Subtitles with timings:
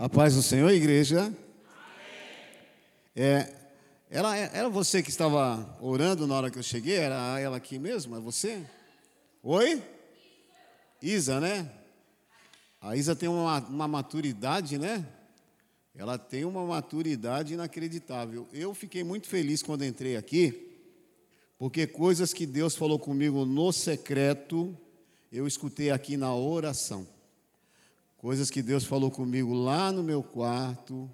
[0.00, 1.36] A paz do Senhor, igreja.
[3.16, 3.52] É,
[4.08, 6.94] ela, era você que estava orando na hora que eu cheguei?
[6.94, 8.16] Era ela aqui mesmo?
[8.16, 8.64] É você?
[9.42, 9.82] Oi?
[11.02, 11.68] Isa, né?
[12.80, 15.04] A Isa tem uma, uma maturidade, né?
[15.96, 18.46] Ela tem uma maturidade inacreditável.
[18.52, 20.78] Eu fiquei muito feliz quando entrei aqui,
[21.58, 24.78] porque coisas que Deus falou comigo no secreto,
[25.32, 27.04] eu escutei aqui na oração.
[28.18, 31.08] Coisas que Deus falou comigo lá no meu quarto,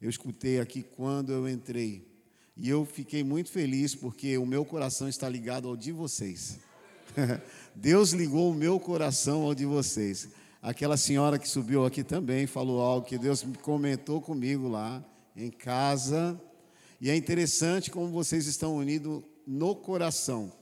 [0.00, 2.04] eu escutei aqui quando eu entrei.
[2.56, 6.58] E eu fiquei muito feliz porque o meu coração está ligado ao de vocês.
[7.76, 10.30] Deus ligou o meu coração ao de vocês.
[10.60, 15.00] Aquela senhora que subiu aqui também falou algo que Deus comentou comigo lá
[15.36, 16.40] em casa.
[17.00, 20.52] E é interessante como vocês estão unidos no coração.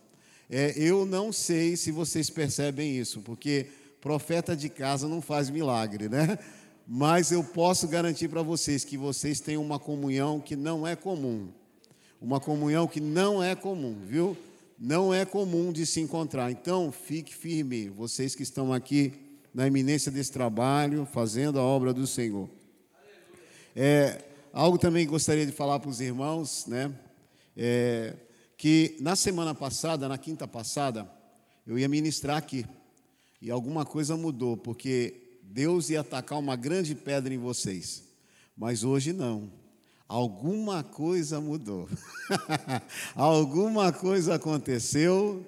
[0.51, 3.69] É, eu não sei se vocês percebem isso, porque
[4.01, 6.39] profeta de casa não faz milagre, né?
[6.87, 11.49] Mas eu posso garantir para vocês que vocês têm uma comunhão que não é comum.
[12.21, 14.37] Uma comunhão que não é comum, viu?
[14.79, 16.51] Não é comum de se encontrar.
[16.51, 19.13] Então, fique firme, vocês que estão aqui
[19.55, 22.49] na iminência desse trabalho, fazendo a obra do Senhor.
[23.75, 24.23] É,
[24.53, 26.93] algo também gostaria de falar para os irmãos, né?
[27.57, 28.17] É,
[28.57, 31.11] que na semana passada, na quinta passada,
[31.67, 32.67] eu ia ministrar aqui.
[33.41, 38.05] E alguma coisa mudou, porque Deus ia atacar uma grande pedra em vocês.
[38.57, 39.51] Mas hoje não.
[40.07, 41.89] Alguma coisa mudou.
[43.15, 45.47] alguma coisa aconteceu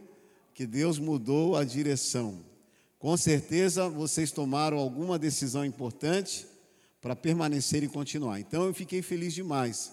[0.54, 2.38] que Deus mudou a direção.
[2.98, 6.46] Com certeza vocês tomaram alguma decisão importante
[7.00, 8.38] para permanecer e continuar.
[8.38, 9.92] Então eu fiquei feliz demais.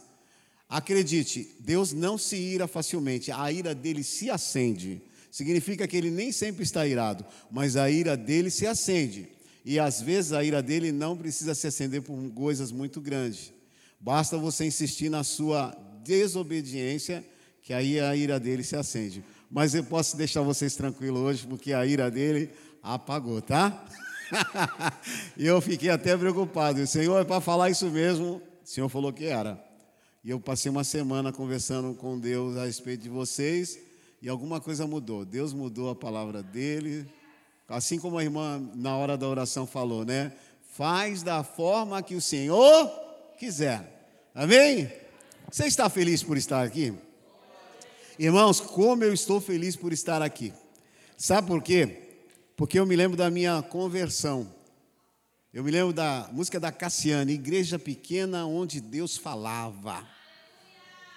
[0.70, 6.32] Acredite, Deus não se ira facilmente, a ira dele se acende significa que ele nem
[6.32, 9.30] sempre está irado, mas a ira dele se acende.
[9.64, 13.54] E às vezes a ira dele não precisa se acender por coisas muito grandes.
[14.00, 17.24] Basta você insistir na sua desobediência,
[17.62, 19.24] que aí a ira dele se acende.
[19.52, 22.50] Mas eu posso deixar vocês tranquilos hoje, porque a ira dele
[22.82, 23.86] apagou, tá?
[25.38, 26.82] e eu fiquei até preocupado.
[26.82, 29.64] O Senhor, é para falar isso mesmo, o Senhor falou que era.
[30.24, 33.89] E eu passei uma semana conversando com Deus a respeito de vocês
[34.22, 35.26] e alguma coisa mudou.
[35.26, 37.06] Deus mudou a palavra dele.
[37.68, 40.34] Assim como a irmã na hora da oração falou, né?
[40.74, 42.90] Faz da forma que o Senhor
[43.38, 44.30] quiser.
[44.34, 44.92] Amém?
[45.52, 46.94] Você está feliz por estar aqui?
[48.18, 50.54] Irmãos, como eu estou feliz por estar aqui.
[51.18, 52.10] Sabe por quê?
[52.56, 54.54] Porque eu me lembro da minha conversão.
[55.54, 60.06] Eu me lembro da música da Cassiane, Igreja Pequena onde Deus falava.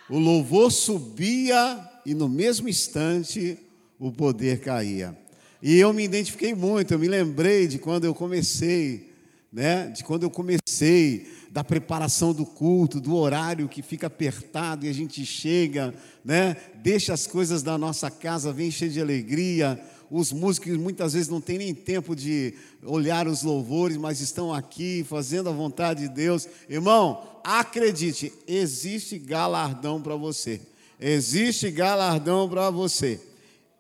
[0.08, 3.58] O louvor subia e no mesmo instante
[3.98, 5.16] o poder caía.
[5.62, 9.12] E eu me identifiquei muito, eu me lembrei de quando eu comecei,
[9.52, 9.88] né?
[9.88, 14.92] De quando eu comecei, da preparação do culto, do horário que fica apertado e a
[14.92, 16.56] gente chega, né?
[16.82, 19.78] Deixa as coisas da nossa casa, vem cheio de alegria.
[20.10, 25.04] Os músicos muitas vezes não têm nem tempo de olhar os louvores, mas estão aqui
[25.08, 26.48] fazendo a vontade de Deus.
[26.69, 30.60] Irmão, acredite, existe galardão para você.
[31.00, 33.20] Existe galardão para você.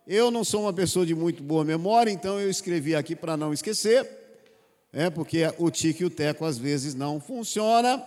[0.06, 3.52] Eu não sou uma pessoa de muito boa memória, então eu escrevi aqui para não
[3.52, 4.08] esquecer,
[4.92, 8.04] é porque o tique e o teco às vezes não funciona.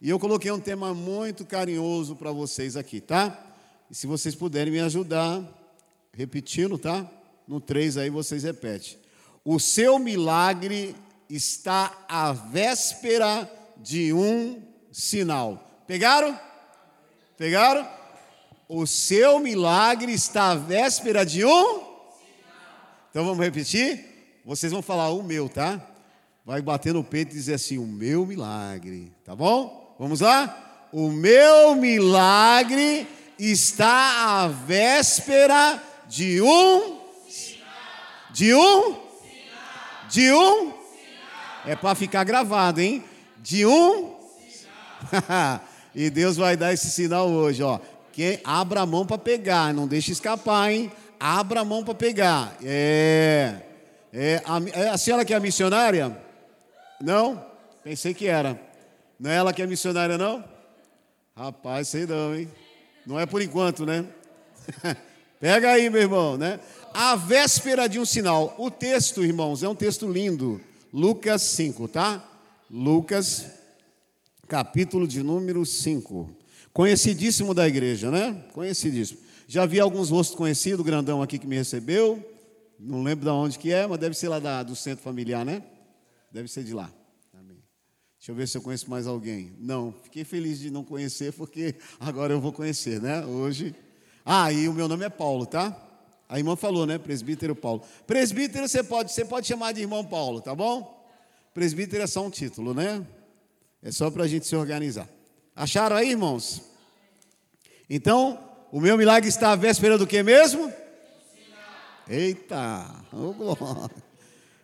[0.00, 3.36] E eu coloquei um tema muito carinhoso para vocês aqui, tá?
[3.90, 5.42] E se vocês puderem me ajudar,
[6.12, 7.10] repetindo, tá?
[7.48, 8.96] No 3 aí vocês repetem.
[9.44, 10.94] O seu milagre
[11.28, 14.62] está à véspera de um
[14.92, 15.82] sinal.
[15.86, 16.38] Pegaram?
[17.36, 17.97] Pegaram?
[18.68, 21.80] O seu milagre está à véspera de um?
[23.08, 24.40] Então vamos repetir?
[24.44, 25.80] Vocês vão falar o meu, tá?
[26.44, 29.96] Vai bater no peito e dizer assim: o meu milagre, tá bom?
[29.98, 30.86] Vamos lá?
[30.92, 33.06] O meu milagre
[33.38, 37.00] está à véspera de um?
[38.30, 38.96] De um?
[40.10, 40.74] De um?
[41.64, 43.02] É para ficar gravado, hein?
[43.38, 44.14] De um?
[45.94, 47.80] e Deus vai dar esse sinal hoje, ó.
[48.44, 50.90] Abra a mão para pegar, não deixe escapar, hein?
[51.20, 52.56] Abra a mão para pegar.
[52.62, 53.54] É,
[54.12, 56.16] é a, é a senhora que é missionária?
[57.00, 57.44] Não?
[57.84, 58.60] Pensei que era.
[59.18, 60.44] Não é ela que é missionária, não?
[61.36, 62.50] Rapaz, sei não, hein?
[63.06, 64.04] Não é por enquanto, né?
[65.40, 66.58] Pega aí, meu irmão, né?
[66.92, 68.54] A véspera de um sinal.
[68.58, 70.60] O texto, irmãos, é um texto lindo.
[70.92, 72.24] Lucas 5, tá?
[72.70, 73.46] Lucas,
[74.48, 76.37] capítulo de número 5.
[76.78, 78.40] Conhecidíssimo da igreja, né?
[78.54, 79.18] Conhecidíssimo.
[79.48, 82.24] Já vi alguns rostos conhecidos, grandão aqui que me recebeu.
[82.78, 85.60] Não lembro de onde que é, mas deve ser lá da, do centro familiar, né?
[86.30, 86.88] Deve ser de lá.
[88.16, 89.56] Deixa eu ver se eu conheço mais alguém.
[89.58, 93.26] Não, fiquei feliz de não conhecer, porque agora eu vou conhecer, né?
[93.26, 93.74] Hoje.
[94.24, 95.76] Ah, e o meu nome é Paulo, tá?
[96.28, 96.96] A irmã falou, né?
[96.96, 97.82] Presbítero Paulo.
[98.06, 101.04] Presbítero você pode, você pode chamar de irmão Paulo, tá bom?
[101.52, 103.04] Presbítero é só um título, né?
[103.82, 105.08] É só para a gente se organizar.
[105.56, 106.67] Acharam aí, irmãos?
[107.88, 108.38] Então,
[108.70, 110.72] o meu milagre está à véspera do que mesmo?
[112.06, 112.86] Eita!
[113.12, 113.90] Oh, glória.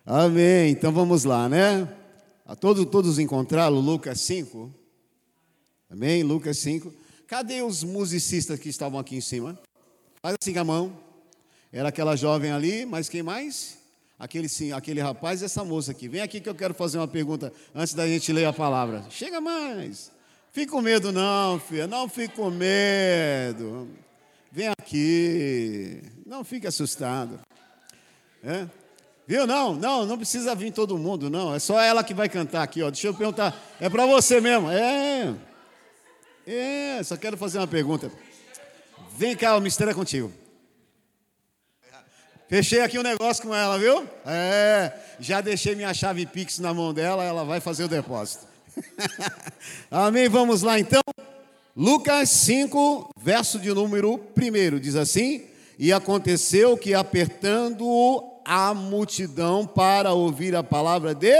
[0.05, 0.71] Amém.
[0.71, 1.88] Então vamos lá, né?
[2.44, 4.73] A todos, todos encontraram Lucas 5?
[5.91, 6.23] Amém?
[6.23, 6.93] Lucas 5.
[7.26, 9.59] Cadê os musicistas que estavam aqui em cima?
[10.21, 10.99] Faz assim com a mão.
[11.73, 13.79] Era aquela jovem ali, mas quem mais?
[14.19, 16.06] Aquele sim, aquele rapaz e essa moça aqui.
[16.06, 19.05] Vem aqui que eu quero fazer uma pergunta antes da gente ler a palavra.
[19.11, 20.13] Chega mais.
[20.55, 21.89] Fique com medo não, filha.
[21.89, 23.89] Não fique com medo.
[24.53, 26.01] Vem aqui.
[26.25, 27.41] Não fique assustado.
[28.41, 28.65] É?
[29.27, 29.49] Viu?
[29.49, 31.53] Não, não, não precisa vir todo mundo, não.
[31.53, 32.89] É só ela que vai cantar aqui, ó.
[32.89, 33.61] Deixa eu perguntar.
[33.81, 34.71] É para você mesmo.
[34.71, 35.35] É.
[36.47, 38.09] É, só quero fazer uma pergunta.
[39.17, 40.33] Vem cá, o mistério é contigo.
[42.47, 44.09] Fechei aqui um negócio com ela, viu?
[44.25, 48.54] É, já deixei minha chave Pix na mão dela, ela vai fazer o depósito.
[49.91, 50.29] Amém?
[50.29, 51.03] Vamos lá então.
[51.76, 55.43] Lucas 5, verso de número 1 diz assim:
[55.79, 61.35] E aconteceu que apertando a multidão para ouvir a palavra de.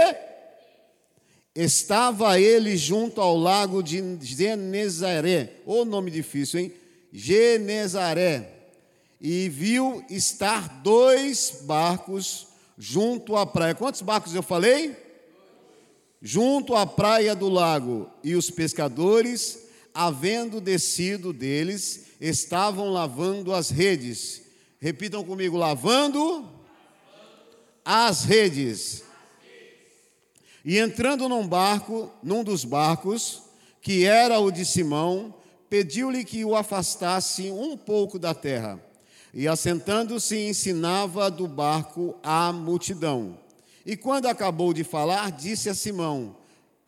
[1.55, 6.73] Estava ele junto ao lago de Genezaré, o nome difícil, hein?
[7.13, 8.51] Genezaré.
[9.21, 12.47] E viu estar dois barcos
[12.77, 13.73] junto à praia.
[13.73, 15.04] Quantos barcos eu falei?
[16.27, 18.09] Junto à praia do lago.
[18.23, 19.59] E os pescadores,
[19.93, 24.41] havendo descido deles, estavam lavando as redes.
[24.79, 26.49] Repitam comigo: lavando
[27.85, 29.03] as redes.
[30.65, 33.43] E entrando num barco, num dos barcos,
[33.79, 35.31] que era o de Simão,
[35.69, 38.83] pediu-lhe que o afastasse um pouco da terra.
[39.31, 43.44] E assentando-se, ensinava do barco a multidão.
[43.85, 46.35] E quando acabou de falar, disse a Simão: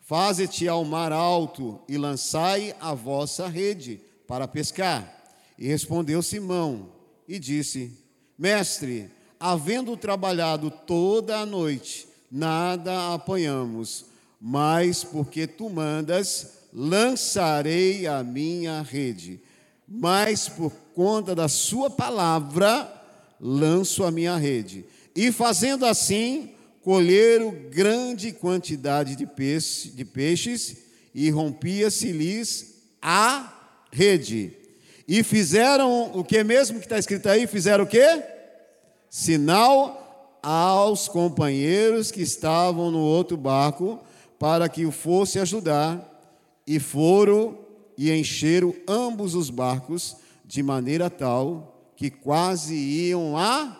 [0.00, 5.14] Faze-te ao mar alto e lançai a vossa rede para pescar.
[5.58, 6.88] E respondeu Simão
[7.28, 7.92] e disse:
[8.38, 14.06] Mestre, havendo trabalhado toda a noite, nada apanhamos,
[14.40, 19.40] mas porque tu mandas, lançarei a minha rede.
[19.86, 22.92] Mas por conta da sua palavra,
[23.40, 24.84] lanço a minha rede.
[25.14, 26.50] E fazendo assim,
[26.88, 30.74] colheram grande quantidade de, peixe, de peixes,
[31.14, 33.52] e rompia-se-lhes a
[33.92, 34.56] rede.
[35.06, 37.46] E fizeram o que mesmo que está escrito aí?
[37.46, 38.24] Fizeram o quê?
[39.10, 44.00] sinal aos companheiros que estavam no outro barco,
[44.38, 46.02] para que o fosse ajudar,
[46.66, 47.58] e foram
[47.98, 53.78] e encheram ambos os barcos, de maneira tal que quase iam a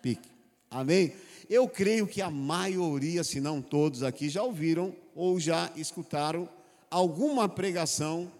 [0.00, 0.30] pique.
[0.70, 1.12] Amém?
[1.48, 6.48] Eu creio que a maioria, se não todos aqui, já ouviram ou já escutaram
[6.90, 8.30] alguma pregação,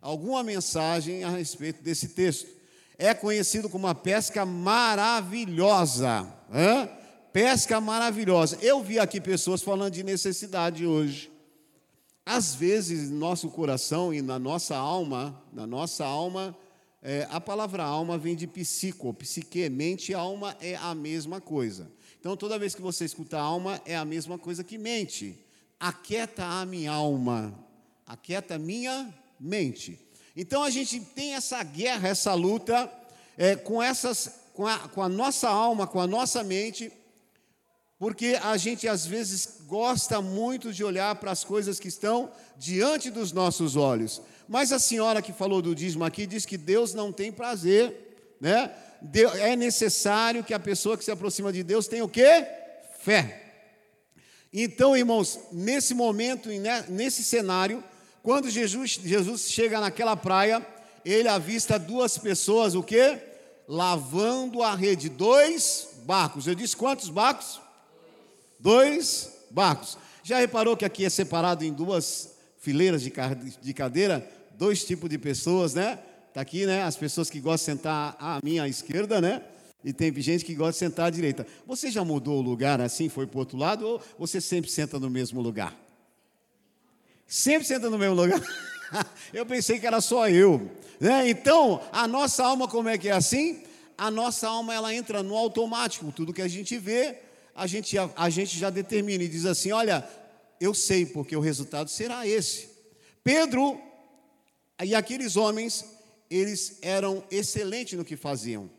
[0.00, 2.56] alguma mensagem a respeito desse texto
[2.98, 6.26] é conhecido como uma pesca maravilhosa.
[6.52, 6.88] Hã?
[7.32, 8.58] Pesca maravilhosa.
[8.62, 11.30] Eu vi aqui pessoas falando de necessidade hoje.
[12.24, 16.56] Às vezes, no nosso coração e na nossa alma, na nossa alma,
[17.02, 21.88] é, a palavra alma vem de psico, psique, mente e alma é a mesma coisa.
[22.20, 25.38] Então, toda vez que você escuta alma, é a mesma coisa que mente.
[25.78, 27.54] Aquieta a minha alma,
[28.06, 29.98] aquieta a minha mente.
[30.36, 32.90] Então a gente tem essa guerra, essa luta
[33.38, 36.92] é, com, essas, com a, com a nossa alma, com a nossa mente,
[37.98, 43.10] porque a gente às vezes gosta muito de olhar para as coisas que estão diante
[43.10, 44.20] dos nossos olhos.
[44.46, 48.05] Mas a senhora que falou do dízimo aqui diz que Deus não tem prazer,
[48.40, 48.70] né?
[49.40, 52.46] É necessário que a pessoa que se aproxima de Deus tenha o quê?
[53.00, 53.42] Fé.
[54.52, 56.48] Então, irmãos, nesse momento,
[56.88, 57.84] nesse cenário,
[58.22, 60.66] quando Jesus, Jesus chega naquela praia,
[61.04, 63.18] ele avista duas pessoas, o quê?
[63.68, 65.08] Lavando a rede.
[65.08, 66.46] Dois barcos.
[66.46, 67.60] Eu disse quantos barcos?
[68.58, 69.98] Dois barcos.
[70.22, 74.28] Já reparou que aqui é separado em duas fileiras de cadeira?
[74.58, 75.98] Dois tipos de pessoas, né?
[76.36, 76.82] Está aqui, né?
[76.82, 79.42] As pessoas que gostam de sentar à minha esquerda, né?
[79.82, 81.46] E tem gente que gosta de sentar à direita.
[81.66, 85.00] Você já mudou o lugar assim, foi para o outro lado, ou você sempre senta
[85.00, 85.74] no mesmo lugar?
[87.26, 88.38] sempre senta no mesmo lugar.
[89.32, 90.70] eu pensei que era só eu.
[91.00, 91.30] Né?
[91.30, 93.62] Então, a nossa alma, como é que é assim?
[93.96, 96.12] A nossa alma ela entra no automático.
[96.12, 97.18] Tudo que a gente vê,
[97.54, 100.06] a gente, a, a gente já determina e diz assim: olha,
[100.60, 102.68] Eu sei, porque o resultado será esse.
[103.24, 103.80] Pedro
[104.84, 105.95] e aqueles homens,
[106.30, 108.70] eles eram excelentes no que faziam.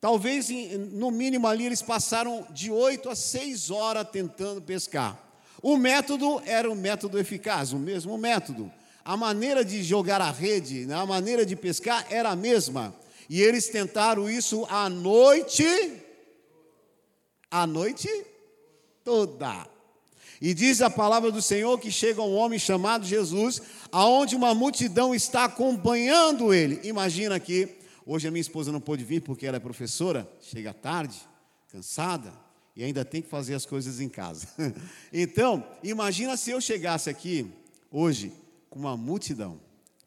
[0.00, 0.48] Talvez,
[0.90, 5.16] no mínimo ali, eles passaram de oito a seis horas tentando pescar.
[5.62, 8.72] O método era um método eficaz, o mesmo método.
[9.04, 12.94] A maneira de jogar a rede, né, a maneira de pescar era a mesma.
[13.28, 15.64] E eles tentaram isso à noite,
[17.50, 18.08] a noite
[19.04, 19.71] toda.
[20.42, 25.14] E diz a palavra do Senhor que chega um homem chamado Jesus, aonde uma multidão
[25.14, 26.80] está acompanhando ele.
[26.82, 27.68] Imagina que
[28.04, 31.16] hoje a minha esposa não pôde vir porque ela é professora, chega tarde,
[31.70, 32.32] cansada,
[32.74, 34.48] e ainda tem que fazer as coisas em casa.
[35.12, 37.46] Então, imagina se eu chegasse aqui
[37.88, 38.32] hoje
[38.68, 39.60] com uma multidão.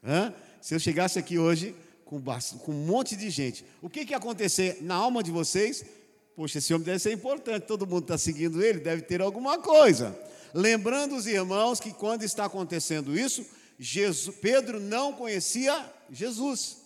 [0.03, 0.33] Hã?
[0.59, 1.73] Se eu chegasse aqui hoje
[2.03, 2.21] com,
[2.59, 5.85] com um monte de gente, o que, que ia acontecer na alma de vocês?
[6.35, 10.13] Poxa, esse homem deve ser importante, todo mundo está seguindo ele, deve ter alguma coisa.
[10.57, 13.45] Lembrando os irmãos que quando está acontecendo isso,
[13.77, 16.77] Jesus, Pedro não conhecia Jesus.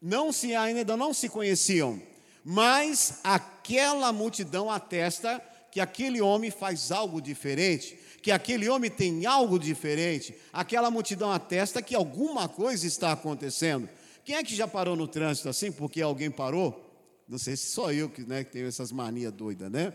[0.00, 2.00] Não se ainda não se conheciam,
[2.42, 9.58] mas aquela multidão atesta que aquele homem faz algo diferente, que aquele homem tem algo
[9.58, 10.34] diferente.
[10.50, 13.90] Aquela multidão atesta que alguma coisa está acontecendo.
[14.24, 16.90] Quem é que já parou no trânsito assim porque alguém parou?
[17.28, 19.92] Não sei se só eu que, né, que tenho essas manias doidas, né?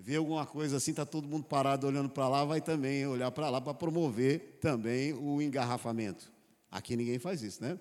[0.00, 3.50] Vê alguma coisa assim, está todo mundo parado olhando para lá, vai também olhar para
[3.50, 6.30] lá para promover também o engarrafamento.
[6.70, 7.76] Aqui ninguém faz isso, né?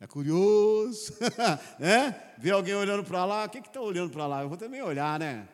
[0.00, 1.12] É curioso,
[1.78, 2.18] né?
[2.38, 4.42] Vê alguém olhando para lá, o que está olhando para lá?
[4.42, 5.46] Eu vou também olhar, né?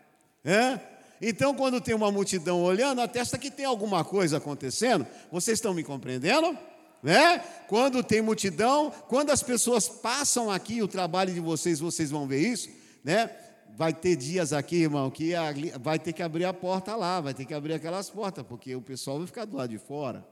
[0.44, 0.78] É?
[1.20, 5.04] Então, quando tem uma multidão olhando, atesta que tem alguma coisa acontecendo.
[5.32, 6.56] Vocês estão me compreendendo?
[7.02, 7.38] né?
[7.68, 12.40] Quando tem multidão, quando as pessoas passam aqui o trabalho de vocês, vocês vão ver
[12.40, 12.68] isso,
[13.04, 13.30] né?
[13.76, 15.34] Vai ter dias aqui, irmão, que
[15.78, 18.80] vai ter que abrir a porta lá, vai ter que abrir aquelas portas, porque o
[18.80, 20.26] pessoal vai ficar do lado de fora.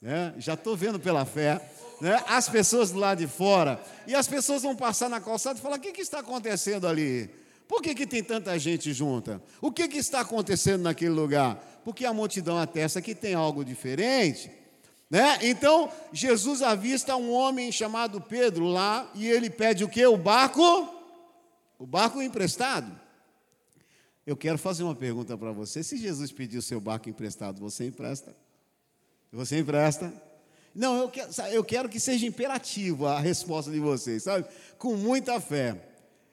[0.00, 0.32] Né?
[0.38, 1.60] Já estou vendo pela fé,
[2.00, 2.22] né?
[2.28, 5.76] as pessoas do lado de fora, e as pessoas vão passar na calçada e falar:
[5.76, 7.28] o que, que está acontecendo ali?
[7.66, 9.42] Por que, que tem tanta gente junta?
[9.60, 11.56] O que, que está acontecendo naquele lugar?
[11.84, 14.52] Porque a multidão atesta que tem algo diferente.
[15.10, 15.38] Né?
[15.42, 20.06] Então, Jesus avista um homem chamado Pedro lá e ele pede o que?
[20.06, 20.93] O barco?
[21.78, 23.00] O barco emprestado.
[24.26, 25.82] Eu quero fazer uma pergunta para você.
[25.82, 28.34] Se Jesus pedir o seu barco emprestado, você empresta?
[29.30, 30.12] Você empresta?
[30.74, 34.46] Não, eu quero, eu quero que seja imperativo a resposta de vocês, sabe?
[34.78, 35.88] Com muita fé.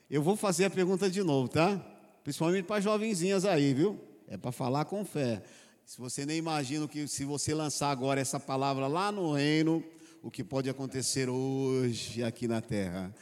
[0.10, 1.79] Eu vou fazer a pergunta de novo, tá?
[2.24, 4.00] Principalmente para jovenzinhas aí, viu?
[4.27, 5.43] É para falar com fé.
[5.86, 9.83] Se você nem imagina que se você lançar agora essa palavra lá no reino,
[10.24, 13.13] o que pode acontecer hoje aqui na terra.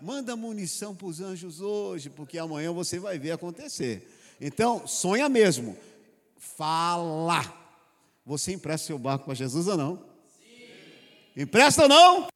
[0.00, 4.08] Manda munição para os anjos hoje, porque amanhã você vai ver acontecer.
[4.40, 5.76] Então, sonha mesmo.
[6.36, 7.42] Fala.
[8.26, 9.96] Você empresta seu barco para Jesus ou não?
[10.40, 11.42] Sim.
[11.42, 12.26] Empresta ou não?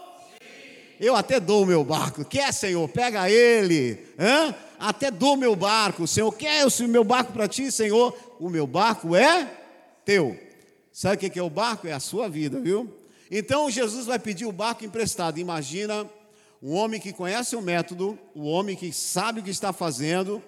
[1.01, 2.25] Eu até dou o meu barco.
[2.25, 2.89] Quer, Senhor?
[2.89, 4.07] Pega ele.
[4.19, 4.55] Hã?
[4.79, 6.07] Até dou o meu barco.
[6.07, 8.17] Senhor, quer o meu barco para ti, Senhor?
[8.39, 9.51] O meu barco é
[10.05, 10.39] teu.
[10.93, 11.87] Sabe o que é o barco?
[11.87, 12.91] É a sua vida, viu?
[13.31, 15.39] Então Jesus vai pedir o barco emprestado.
[15.39, 16.09] Imagina
[16.63, 20.43] um homem que conhece o método, o homem que sabe o que está fazendo.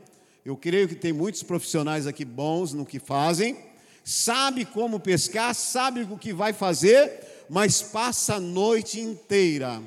[0.45, 3.57] Eu creio que tem muitos profissionais aqui bons no que fazem,
[4.03, 9.83] sabe como pescar, sabe o que vai fazer, mas passa a noite inteira,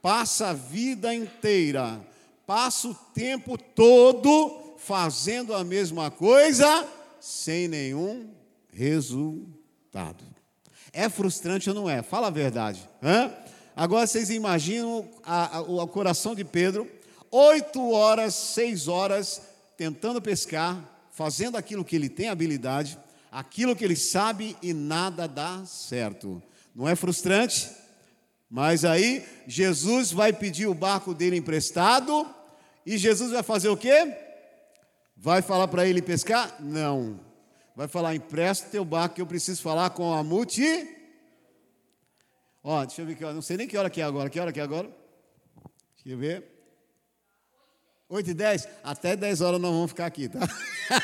[0.00, 2.00] passa a vida inteira,
[2.46, 6.88] passa o tempo todo fazendo a mesma coisa
[7.20, 8.30] sem nenhum
[8.72, 10.37] resultado.
[10.98, 12.02] É frustrante ou não é?
[12.02, 12.80] Fala a verdade.
[13.00, 13.32] Hã?
[13.76, 16.90] Agora vocês imaginam a, a, o coração de Pedro,
[17.30, 19.40] oito horas, seis horas,
[19.76, 20.76] tentando pescar,
[21.12, 22.98] fazendo aquilo que ele tem habilidade,
[23.30, 26.42] aquilo que ele sabe e nada dá certo.
[26.74, 27.70] Não é frustrante?
[28.50, 32.26] Mas aí Jesus vai pedir o barco dele emprestado
[32.84, 34.16] e Jesus vai fazer o quê?
[35.16, 36.56] Vai falar para ele pescar?
[36.58, 37.27] Não
[37.78, 40.96] vai falar: empresta teu barco que eu preciso falar com a multi.
[42.60, 44.28] Ó, deixa eu ver que não sei nem que hora que é agora.
[44.28, 44.90] Que hora que é agora?
[45.94, 46.44] Deixa eu ver.
[48.08, 48.68] 8 e 10?
[48.82, 50.40] Até 10 horas nós vamos ficar aqui, tá?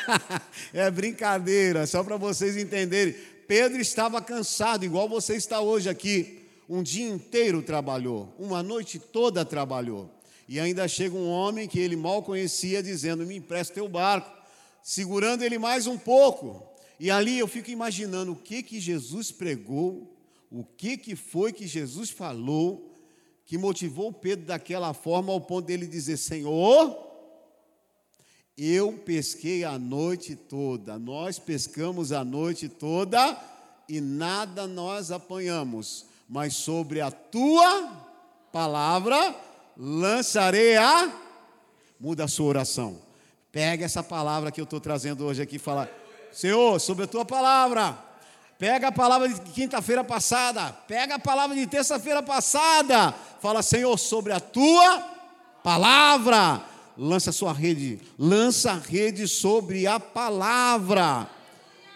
[0.73, 3.13] é brincadeira, só para vocês entenderem.
[3.47, 6.45] Pedro estava cansado, igual você está hoje aqui.
[6.67, 10.09] Um dia inteiro trabalhou, uma noite toda trabalhou.
[10.49, 14.44] E ainda chega um homem que ele mal conhecia, dizendo: Me empresta teu barco
[14.85, 16.63] segurando ele mais um pouco.
[16.99, 20.15] E ali eu fico imaginando o que que Jesus pregou,
[20.51, 22.93] o que que foi que Jesus falou
[23.47, 26.95] que motivou Pedro daquela forma ao ponto dele dizer: Senhor,
[28.55, 33.37] eu pesquei a noite toda, nós pescamos a noite toda
[33.89, 37.87] e nada nós apanhamos, mas sobre a tua
[38.51, 39.35] palavra
[39.75, 41.21] lançarei a.
[41.99, 43.04] Muda a sua oração.
[43.55, 45.89] Pega essa palavra que eu estou trazendo hoje aqui e fala:
[46.29, 47.97] Senhor, sobre a tua palavra.
[48.59, 50.73] Pega a palavra de quinta-feira passada.
[50.85, 53.13] Pega a palavra de terça-feira passada.
[53.41, 54.99] Fala, Senhor, sobre a tua
[55.63, 56.65] palavra.
[56.97, 58.01] Lança a sua rede.
[58.19, 61.25] Lança a rede sobre a palavra.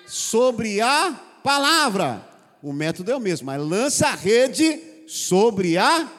[0.08, 1.14] Sobre a
[1.44, 2.26] palavra.
[2.64, 6.10] O método é o mesmo, mas lança a rede sobre a.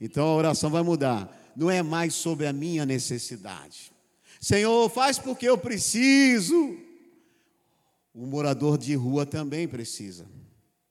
[0.00, 1.39] Então a oração vai mudar.
[1.56, 3.92] Não é mais sobre a minha necessidade.
[4.40, 6.76] Senhor, faz porque eu preciso.
[8.14, 10.26] O morador de rua também precisa.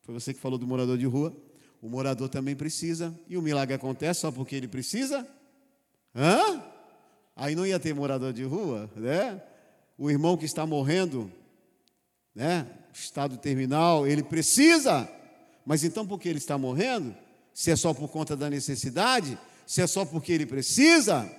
[0.02, 1.36] Foi você que falou do morador de rua?
[1.82, 3.18] O morador também precisa.
[3.28, 5.28] E o milagre acontece só porque ele precisa?
[6.16, 6.64] Hã?
[7.36, 9.42] Aí não ia ter morador de rua, né?
[9.98, 11.32] O irmão que está morrendo,
[12.36, 12.68] né?
[12.94, 15.10] Estado terminal, ele precisa.
[15.66, 17.16] Mas então por que ele está morrendo?
[17.54, 19.38] Se é só por conta da necessidade?
[19.70, 21.32] Se é só porque ele precisa?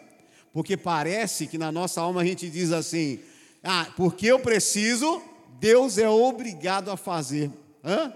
[0.52, 3.18] Porque parece que na nossa alma a gente diz assim:
[3.60, 5.20] ah, porque eu preciso,
[5.58, 7.50] Deus é obrigado a fazer.
[7.82, 8.14] Hã?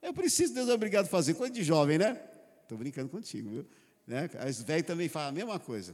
[0.00, 1.34] Eu preciso, Deus é obrigado a fazer.
[1.34, 2.20] Coisa de jovem, né?
[2.62, 3.66] Estou brincando contigo, viu?
[4.06, 4.30] Né?
[4.48, 5.92] Os velhos também falam a mesma coisa.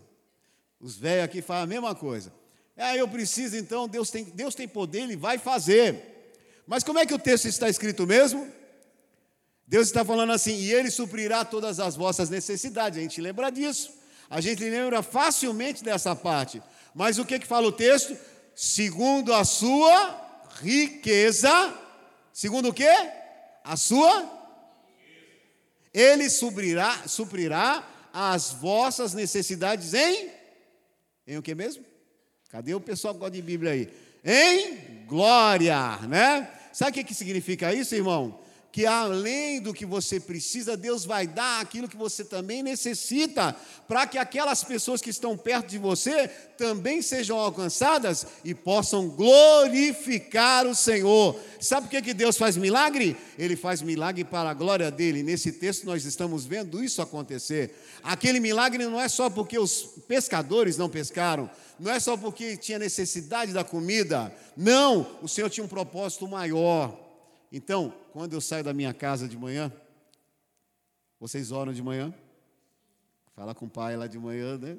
[0.79, 2.31] Os velhos aqui falam a mesma coisa.
[2.77, 6.35] Ah, eu preciso, então, Deus tem, Deus tem poder, Ele vai fazer.
[6.67, 8.47] Mas como é que o texto está escrito mesmo?
[9.69, 12.99] Deus está falando assim, e Ele suprirá todas as vossas necessidades.
[12.99, 13.93] A gente lembra disso.
[14.31, 16.63] A gente lembra facilmente dessa parte.
[16.95, 18.17] Mas o que, que fala o texto?
[18.55, 21.51] Segundo a sua riqueza.
[22.33, 22.91] Segundo o quê?
[23.63, 24.39] A sua?
[25.93, 30.31] Ele suprirá, suprirá as vossas necessidades em?
[31.27, 31.85] Em o que mesmo?
[32.49, 33.93] Cadê o pessoal que gosta de Bíblia aí?
[34.25, 36.51] Em glória, né?
[36.73, 38.48] Sabe o que, que significa isso, irmão?
[38.71, 44.07] Que além do que você precisa, Deus vai dar aquilo que você também necessita, para
[44.07, 46.29] que aquelas pessoas que estão perto de você
[46.59, 51.39] também sejam alcançadas e possam glorificar o Senhor.
[51.59, 53.17] Sabe por que, que Deus faz milagre?
[53.39, 55.23] Ele faz milagre para a glória dele.
[55.23, 57.75] Nesse texto nós estamos vendo isso acontecer.
[58.03, 61.51] Aquele milagre não é só porque os pescadores não pescaram,
[61.81, 64.35] não é só porque tinha necessidade da comida.
[64.55, 67.08] Não, o Senhor tinha um propósito maior.
[67.51, 69.73] Então, quando eu saio da minha casa de manhã,
[71.19, 72.15] vocês oram de manhã?
[73.35, 74.79] Fala com o pai lá de manhã, né?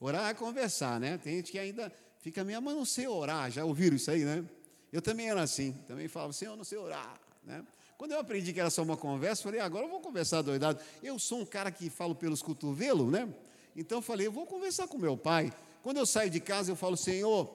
[0.00, 1.18] Orar é conversar, né?
[1.18, 3.50] Tem gente que ainda fica meio, mas não sei orar.
[3.50, 4.44] Já ouviram isso aí, né?
[4.92, 5.72] Eu também era assim.
[5.86, 7.64] Também falava, Senhor, não sei orar, né?
[7.96, 10.80] Quando eu aprendi que era só uma conversa, falei, agora eu vou conversar doidado.
[11.02, 13.28] Eu sou um cara que falo pelos cotovelos, né?
[13.74, 15.52] Então eu falei, eu vou conversar com meu pai.
[15.82, 17.52] Quando eu saio de casa, eu falo, Senhor,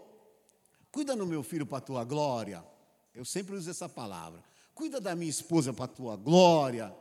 [0.92, 2.64] cuida no meu filho para a tua glória.
[3.16, 4.44] Eu sempre uso essa palavra.
[4.74, 6.94] Cuida da minha esposa para a tua glória.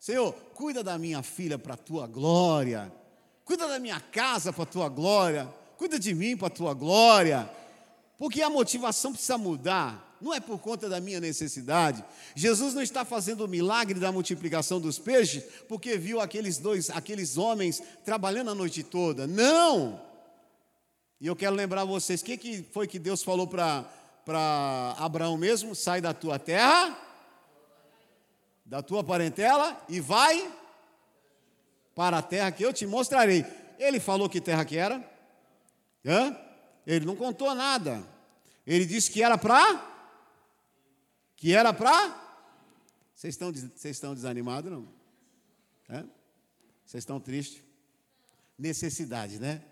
[0.00, 2.90] Senhor, cuida da minha filha para a tua glória.
[3.44, 5.46] Cuida da minha casa para a tua glória.
[5.76, 7.48] Cuida de mim para a tua glória.
[8.16, 10.16] Porque a motivação precisa mudar.
[10.20, 12.02] Não é por conta da minha necessidade.
[12.34, 17.36] Jesus não está fazendo o milagre da multiplicação dos peixes porque viu aqueles dois, aqueles
[17.36, 19.26] homens trabalhando a noite toda.
[19.26, 20.00] Não!
[21.20, 23.84] E eu quero lembrar vocês, o que, que foi que Deus falou para
[24.98, 25.74] Abraão mesmo?
[25.74, 27.07] Sai da tua terra
[28.68, 30.54] da tua parentela e vai
[31.94, 33.44] para a terra que eu te mostrarei.
[33.78, 35.02] Ele falou que terra que era?
[36.04, 36.36] Hã?
[36.86, 38.06] Ele não contou nada.
[38.66, 39.84] Ele disse que era para?
[41.34, 42.26] Que era para?
[43.14, 44.86] Vocês estão, vocês estão desanimados, não?
[45.88, 46.06] Hã?
[46.84, 47.62] Vocês estão tristes?
[48.58, 49.62] Necessidade, né?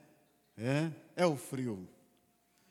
[0.57, 1.87] É, é o frio.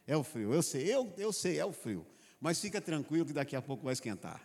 [0.07, 0.53] É o frio.
[0.53, 2.05] Eu sei, eu, eu sei, é o frio.
[2.41, 4.41] Mas fica tranquilo que daqui a pouco vai esquentar.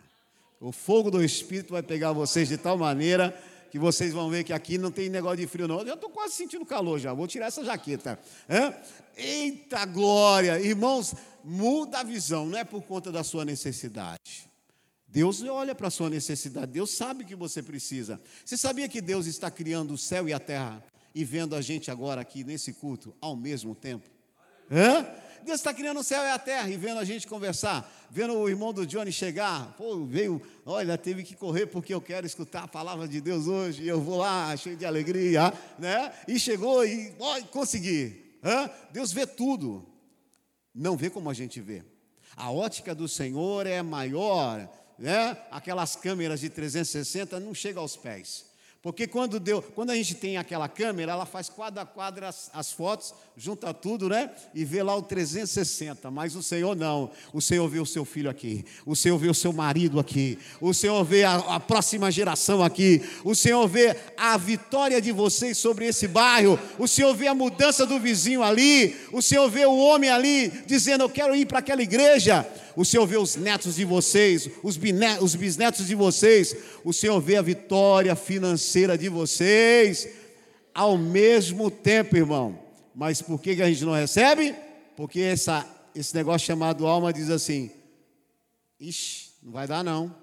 [0.60, 3.34] O fogo do Espírito vai pegar vocês de tal maneira
[3.70, 5.80] que vocês vão ver que aqui não tem negócio de frio, não.
[5.80, 8.18] Eu estou quase sentindo calor já, vou tirar essa jaqueta.
[8.48, 8.74] Hã?
[9.16, 10.60] Eita glória!
[10.60, 14.50] Irmãos, muda a visão, não é por conta da sua necessidade.
[15.08, 18.20] Deus olha para a sua necessidade, Deus sabe que você precisa.
[18.44, 21.90] Você sabia que Deus está criando o céu e a terra e vendo a gente
[21.90, 24.10] agora aqui nesse culto ao mesmo tempo?
[24.70, 25.06] Hã?
[25.44, 28.48] Deus está criando o céu e a terra e vendo a gente conversar, vendo o
[28.48, 32.68] irmão do Johnny chegar, pô, veio, olha, teve que correr porque eu quero escutar a
[32.68, 36.12] palavra de Deus hoje, e eu vou lá cheio de alegria, né?
[36.28, 38.38] E chegou e ó, consegui.
[38.42, 38.70] Hã?
[38.90, 39.86] Deus vê tudo,
[40.74, 41.82] não vê como a gente vê.
[42.36, 45.36] A ótica do Senhor é maior, né?
[45.50, 48.49] Aquelas câmeras de 360 não chega aos pés.
[48.82, 52.50] Porque quando, deu, quando a gente tem aquela câmera, ela faz quadra a quadra as,
[52.54, 54.30] as, fotos, junta tudo, né?
[54.54, 56.10] E vê lá o 360.
[56.10, 57.10] Mas o Senhor não.
[57.30, 58.64] O Senhor vê o seu filho aqui.
[58.86, 60.38] O Senhor vê o seu marido aqui.
[60.62, 63.02] O Senhor vê a, a próxima geração aqui.
[63.22, 66.58] O Senhor vê a vitória de vocês sobre esse bairro.
[66.78, 68.96] O Senhor vê a mudança do vizinho ali.
[69.12, 73.06] O Senhor vê o homem ali dizendo: Eu quero ir para aquela igreja o Senhor
[73.06, 74.78] vê os netos de vocês, os,
[75.20, 80.08] os bisnetos de vocês, o Senhor vê a vitória financeira de vocês,
[80.74, 82.58] ao mesmo tempo, irmão.
[82.94, 84.54] Mas por que, a gente não recebe?
[84.96, 87.70] Porque essa, esse negócio chamado alma diz assim:
[88.78, 90.14] ixi, não vai dar não.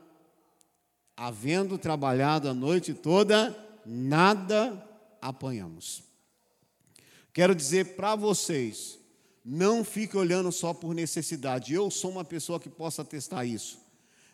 [1.16, 4.86] Havendo trabalhado a noite toda, nada
[5.22, 6.04] apanhamos.
[7.34, 9.00] Quero dizer para vocês,
[9.50, 11.74] não fique olhando só por necessidade.
[11.74, 13.80] Eu sou uma pessoa que possa testar isso.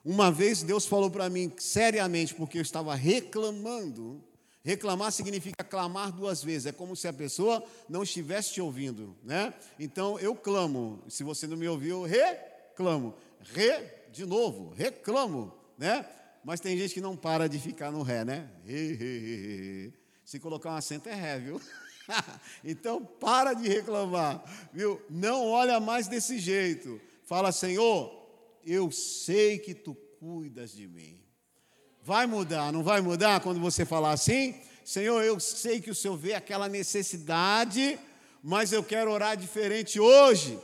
[0.03, 4.19] Uma vez Deus falou para mim seriamente, porque eu estava reclamando.
[4.63, 6.65] Reclamar significa clamar duas vezes.
[6.65, 9.53] É como se a pessoa não estivesse te ouvindo, né?
[9.79, 11.03] Então eu clamo.
[11.07, 13.13] Se você não me ouviu, reclamo.
[13.53, 16.07] Re, de novo, reclamo, né?
[16.43, 18.49] Mas tem gente que não para de ficar no ré, né?
[18.65, 19.93] Re, re, re,
[20.25, 21.61] Se colocar um acento é ré, viu?
[22.63, 25.01] então para de reclamar, viu?
[25.09, 26.99] Não olha mais desse jeito.
[27.25, 28.11] Fala, Senhor,
[28.65, 31.21] eu sei que tu cuidas de mim.
[32.01, 34.55] Vai mudar, não vai mudar quando você falar assim?
[34.83, 37.97] Senhor, eu sei que o Senhor vê aquela necessidade,
[38.43, 40.59] mas eu quero orar diferente hoje.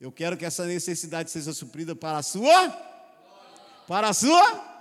[0.00, 2.90] Eu quero que essa necessidade seja suprida para a sua
[3.86, 4.71] para a sua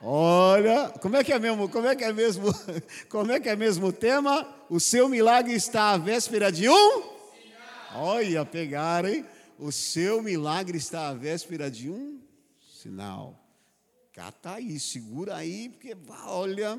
[0.00, 1.68] Olha, como é que é mesmo?
[1.68, 2.46] Como é que é mesmo?
[3.10, 4.46] Como é que é mesmo o tema?
[4.70, 7.02] O seu milagre está à véspera de um?
[7.94, 9.24] Olha, pegaram, hein?
[9.58, 12.20] O seu milagre está à véspera de um
[12.60, 13.44] sinal.
[14.12, 16.78] Cata aí, segura aí, porque olha,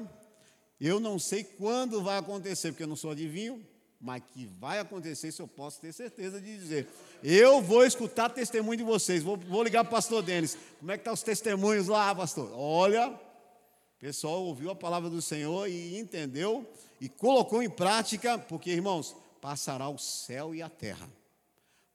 [0.79, 3.65] eu não sei quando vai acontecer, porque eu não sou adivinho,
[3.99, 6.87] mas que vai acontecer, isso eu posso ter certeza de dizer.
[7.21, 9.21] Eu vou escutar testemunho de vocês.
[9.21, 10.57] Vou, vou ligar para o pastor Denis.
[10.79, 12.49] Como é que estão tá os testemunhos lá, pastor?
[12.53, 16.65] Olha, o pessoal ouviu a palavra do Senhor e entendeu
[17.01, 21.09] e colocou em prática, porque, irmãos, passará o céu e a terra.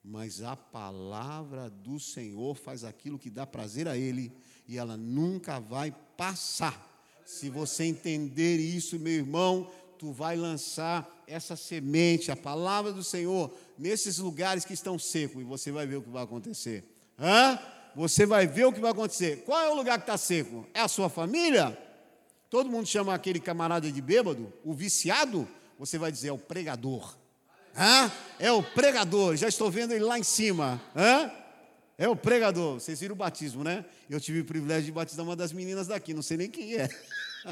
[0.02, 4.30] Mas a palavra do Senhor faz aquilo que dá prazer a Ele
[4.68, 6.92] e ela nunca vai passar.
[7.24, 13.52] Se você entender isso, meu irmão, tu vai lançar essa semente, a palavra do Senhor,
[13.78, 16.84] nesses lugares que estão secos, e você vai ver o que vai acontecer.
[17.18, 17.58] Hã?
[17.96, 19.44] Você vai ver o que vai acontecer.
[19.44, 20.66] Qual é o lugar que está seco?
[20.74, 21.78] É a sua família?
[22.50, 27.16] Todo mundo chama aquele camarada de bêbado, o viciado, você vai dizer, é o pregador.
[27.76, 28.10] Hã?
[28.38, 30.80] É o pregador, já estou vendo ele lá em cima.
[30.94, 31.30] Hã?
[31.96, 32.80] É o pregador.
[32.80, 33.84] Vocês viram o batismo, né?
[34.10, 36.88] Eu tive o privilégio de batizar uma das meninas daqui, não sei nem quem é.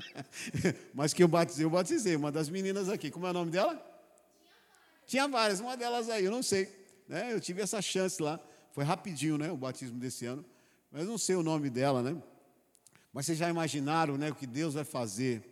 [0.94, 2.16] Mas que eu batizei, eu batizei.
[2.16, 3.11] Uma das meninas aqui.
[3.11, 3.81] Como é o nome dela?
[5.07, 6.68] Tinha várias, uma delas aí, eu não sei.
[7.09, 7.33] Né?
[7.33, 8.40] Eu tive essa chance lá.
[8.72, 9.50] Foi rapidinho, né?
[9.50, 10.44] O batismo desse ano.
[10.90, 12.16] Mas não sei o nome dela, né?
[13.12, 15.42] Mas vocês já imaginaram né, o que Deus vai fazer?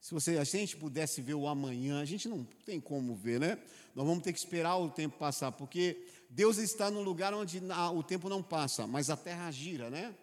[0.00, 3.40] Se, você, se a gente pudesse ver o amanhã, a gente não tem como ver,
[3.40, 3.58] né?
[3.94, 7.60] Nós vamos ter que esperar o tempo passar, porque Deus está num lugar onde
[7.94, 10.14] o tempo não passa, mas a terra gira, né?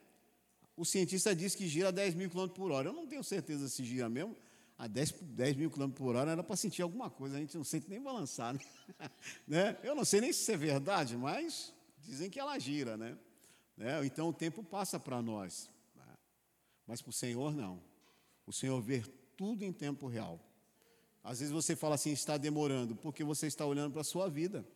[0.75, 2.89] O cientista diz que gira a 10 mil km por hora.
[2.89, 4.36] Eu não tenho certeza se gira mesmo.
[4.77, 7.63] A 10, 10 mil km por hora era para sentir alguma coisa, a gente não
[7.63, 8.53] sente nem balançar.
[8.53, 8.59] Né?
[9.47, 9.77] né?
[9.83, 13.17] Eu não sei nem se isso é verdade, mas dizem que ela gira, né?
[13.77, 14.05] né?
[14.05, 15.69] Então o tempo passa para nós.
[16.88, 17.81] Mas para o Senhor, não.
[18.45, 19.01] O Senhor vê
[19.38, 20.39] tudo em tempo real.
[21.23, 24.67] Às vezes você fala assim, está demorando, porque você está olhando para a sua vida.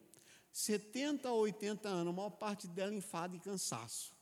[0.51, 4.16] 70 ou 80 anos, a maior parte dela enfado e cansaço.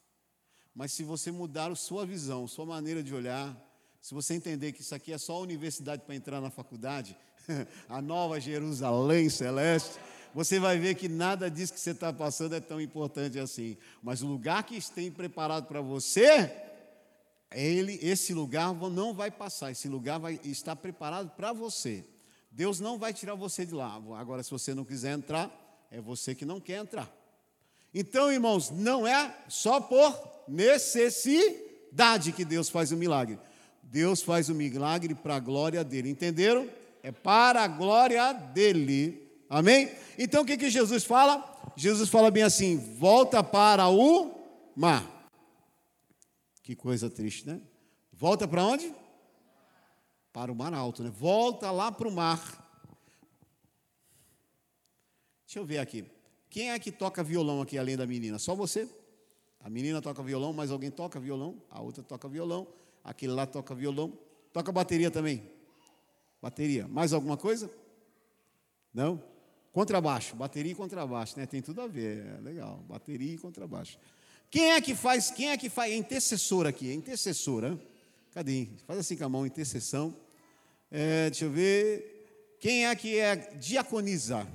[0.75, 3.55] Mas se você mudar a sua visão, sua maneira de olhar,
[4.01, 7.17] se você entender que isso aqui é só a universidade para entrar na faculdade,
[7.88, 9.97] a nova Jerusalém celeste,
[10.33, 13.77] você vai ver que nada disso que você está passando é tão importante assim.
[14.03, 16.53] Mas o lugar que tem preparado para você,
[17.51, 22.05] ele, esse lugar não vai passar, esse lugar vai estar preparado para você.
[22.51, 23.95] Deus não vai tirar você de lá.
[24.17, 25.49] Agora, se você não quiser entrar,
[25.89, 27.09] é você que não quer entrar.
[27.97, 33.39] Então, irmãos, não é só por necessidade que Deus faz o milagre.
[33.81, 36.10] Deus faz o milagre para a glória dele.
[36.10, 36.69] Entenderam?
[37.01, 39.31] É para a glória dele.
[39.49, 39.89] Amém?
[40.17, 41.71] Então o que, que Jesus fala?
[41.77, 44.36] Jesus fala bem assim: volta para o
[44.75, 45.29] mar.
[46.62, 47.62] Que coisa triste, né?
[48.12, 48.93] Volta para onde?
[50.34, 51.10] Para o mar alto, né?
[51.10, 52.41] Volta lá para o mar.
[55.45, 56.14] Deixa eu ver aqui.
[56.55, 58.39] Quem é que toca violão aqui além da menina?
[58.39, 58.87] Só você?
[59.59, 62.65] A menina toca violão, mas alguém toca violão, a outra toca violão,
[63.03, 64.17] aquele lá toca violão.
[64.53, 65.43] Toca bateria também.
[66.41, 66.87] Bateria.
[66.87, 67.69] Mais alguma coisa?
[68.93, 69.21] Não?
[69.73, 70.33] Contrabaixo.
[70.37, 71.45] Bateria e contrabaixo, né?
[71.45, 72.25] Tem tudo a ver.
[72.25, 72.77] É legal.
[72.87, 73.99] Bateria e contrabaixo.
[74.49, 75.29] Quem é que faz?
[75.29, 75.91] Quem é que faz?
[75.91, 76.89] É intercessor aqui.
[76.89, 77.77] É intercessora.
[78.31, 78.69] Cadê?
[78.87, 80.15] Faz assim com a mão, intercessão.
[80.89, 82.55] É, deixa eu ver.
[82.61, 84.47] Quem é que é diaconisa?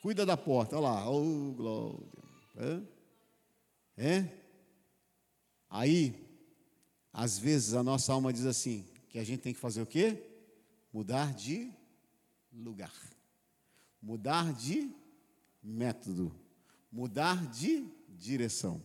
[0.00, 0.76] Cuida da porta.
[0.76, 1.10] Olha lá.
[1.10, 1.98] Oh, glória.
[3.96, 4.08] É?
[4.08, 4.40] é?
[5.68, 6.14] Aí,
[7.12, 10.22] às vezes a nossa alma diz assim: que a gente tem que fazer o quê?
[10.92, 11.72] Mudar de
[12.52, 12.92] lugar,
[14.02, 14.90] mudar de
[15.62, 16.34] método,
[16.90, 18.82] mudar de direção,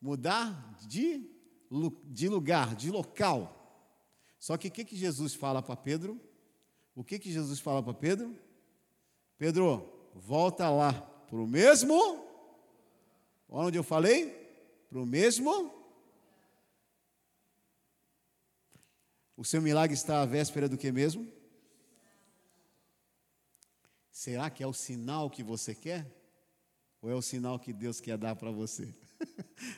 [0.00, 1.28] mudar de,
[2.04, 3.54] de lugar, de local.
[4.38, 6.20] Só que o que, que Jesus fala para Pedro?
[6.94, 8.34] O que, que Jesus fala para Pedro?
[9.36, 12.24] Pedro, volta lá para o mesmo,
[13.48, 14.36] onde eu falei?
[14.90, 15.78] Para o mesmo
[19.38, 21.30] O seu milagre está à véspera do que mesmo?
[24.10, 26.04] Será que é o sinal que você quer?
[27.00, 28.92] Ou é o sinal que Deus quer dar para você?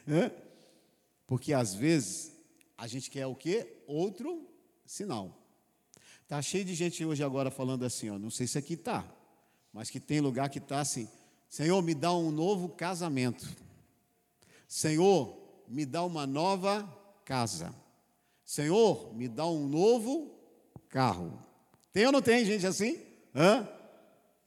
[1.26, 2.32] Porque às vezes
[2.78, 3.82] a gente quer o quê?
[3.86, 4.50] Outro
[4.86, 5.36] sinal.
[6.26, 9.06] Tá cheio de gente hoje agora falando assim, ó, não sei se aqui tá,
[9.72, 11.08] mas que tem lugar que tá assim:
[11.48, 13.48] Senhor, me dá um novo casamento.
[14.68, 15.36] Senhor,
[15.68, 16.88] me dá uma nova
[17.24, 17.74] casa.
[18.44, 20.34] Senhor, me dá um novo
[20.88, 21.38] carro.
[21.92, 23.00] Tem ou não tem gente assim?
[23.34, 23.68] Hã?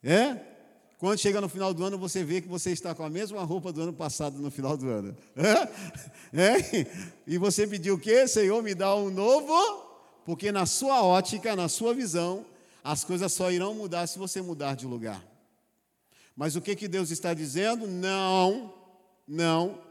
[0.03, 0.53] É?
[0.97, 3.73] Quando chega no final do ano, você vê que você está com a mesma roupa
[3.73, 5.15] do ano passado no final do ano.
[6.33, 6.87] É?
[7.27, 8.27] E você pediu o quê?
[8.27, 9.53] Senhor, me dá um novo,
[10.25, 12.45] porque na sua ótica, na sua visão,
[12.83, 15.25] as coisas só irão mudar se você mudar de lugar.
[16.35, 17.87] Mas o que, que Deus está dizendo?
[17.87, 18.73] Não,
[19.27, 19.81] não,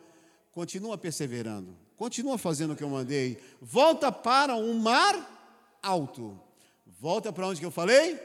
[0.50, 1.76] continua perseverando.
[1.96, 3.40] Continua fazendo o que eu mandei.
[3.60, 6.38] Volta para um mar alto.
[6.84, 8.20] Volta para onde que eu falei?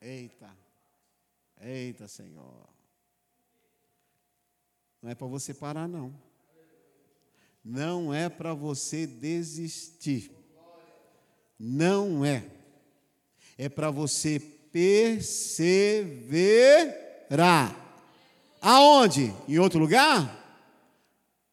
[0.00, 0.56] Eita.
[1.60, 2.68] Eita, Senhor.
[5.02, 6.14] Não é para você parar, não.
[7.64, 10.30] Não é para você desistir.
[11.58, 12.44] Não é.
[13.58, 14.40] É para você
[14.72, 15.68] perseverar.
[18.60, 19.34] Aonde?
[19.48, 20.38] Em outro lugar?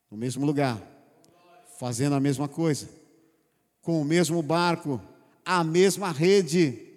[0.09, 0.81] No mesmo lugar.
[1.77, 2.89] Fazendo a mesma coisa.
[3.81, 5.01] Com o mesmo barco,
[5.43, 6.87] a mesma rede.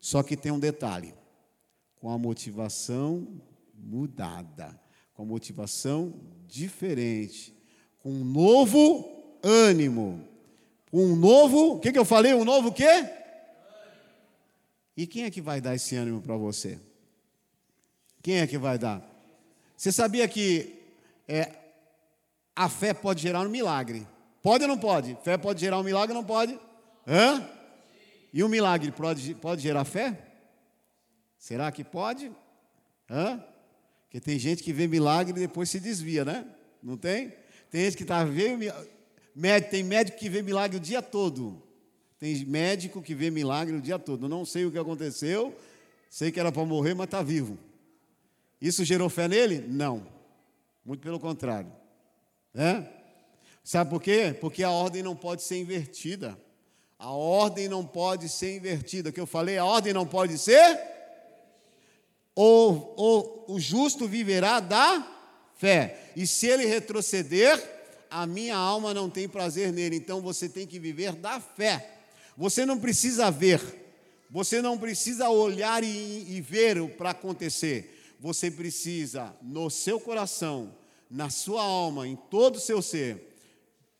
[0.00, 1.14] Só que tem um detalhe:
[1.96, 3.42] com a motivação
[3.74, 4.78] mudada,
[5.14, 6.14] com a motivação
[6.46, 7.54] diferente,
[8.02, 10.26] com um novo ânimo,
[10.92, 12.34] um novo, o que, que eu falei?
[12.34, 13.08] Um novo quê?
[14.96, 16.78] E quem é que vai dar esse ânimo para você?
[18.22, 19.02] Quem é que vai dar?
[19.76, 20.74] Você sabia que
[21.26, 21.52] é,
[22.54, 24.06] a fé pode gerar um milagre?
[24.42, 25.16] Pode ou não pode?
[25.22, 26.58] Fé pode gerar um milagre ou não pode?
[27.06, 27.48] Hã?
[28.32, 30.18] E um milagre pode, pode gerar fé?
[31.38, 32.30] Será que pode?
[33.08, 33.42] Hã?
[34.04, 36.44] Porque tem gente que vê milagre e depois se desvia, né?
[36.82, 37.32] Não tem?
[37.70, 38.64] Tem gente que está vendo.
[39.70, 41.62] Tem médico que vê milagre o dia todo.
[42.18, 44.28] Tem médico que vê milagre o dia todo.
[44.28, 45.56] Não sei o que aconteceu,
[46.10, 47.56] sei que era para morrer, mas está vivo.
[48.60, 49.64] Isso gerou fé nele?
[49.66, 50.06] Não.
[50.84, 51.72] Muito pelo contrário.
[52.54, 52.84] É?
[53.64, 54.36] Sabe por quê?
[54.38, 56.36] Porque a ordem não pode ser invertida.
[56.98, 59.08] A ordem não pode ser invertida.
[59.08, 60.78] O que eu falei, a ordem não pode ser.
[62.34, 65.19] Ou, ou o justo viverá da
[65.60, 66.10] fé.
[66.16, 67.62] E se ele retroceder,
[68.10, 69.94] a minha alma não tem prazer nele.
[69.94, 71.98] Então você tem que viver da fé.
[72.36, 73.60] Você não precisa ver.
[74.28, 80.76] Você não precisa olhar e, e ver para acontecer você precisa, no seu coração,
[81.10, 83.34] na sua alma, em todo o seu ser,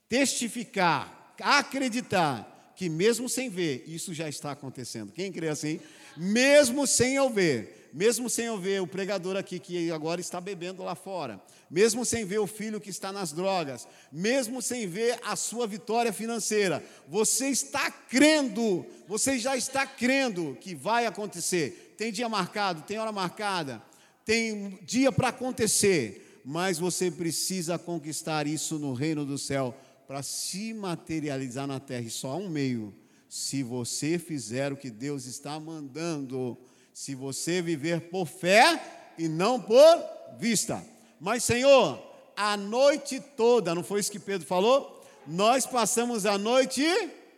[0.09, 5.11] testificar, acreditar que, mesmo sem ver, isso já está acontecendo.
[5.11, 5.81] Quem crê assim?
[6.16, 10.83] Mesmo sem eu ver, mesmo sem eu ver o pregador aqui que agora está bebendo
[10.83, 15.37] lá fora, mesmo sem ver o filho que está nas drogas, mesmo sem ver a
[15.37, 21.94] sua vitória financeira, você está crendo, você já está crendo que vai acontecer.
[21.96, 23.83] Tem dia marcado, tem hora marcada,
[24.24, 29.74] tem dia para acontecer, mas você precisa conquistar isso no reino do céu
[30.07, 32.03] para se materializar na terra.
[32.03, 32.94] E só há um meio:
[33.29, 36.59] se você fizer o que Deus está mandando,
[37.00, 40.84] se você viver por fé e não por vista.
[41.18, 41.98] Mas, Senhor,
[42.36, 45.02] a noite toda, não foi isso que Pedro falou?
[45.26, 46.84] Nós passamos a noite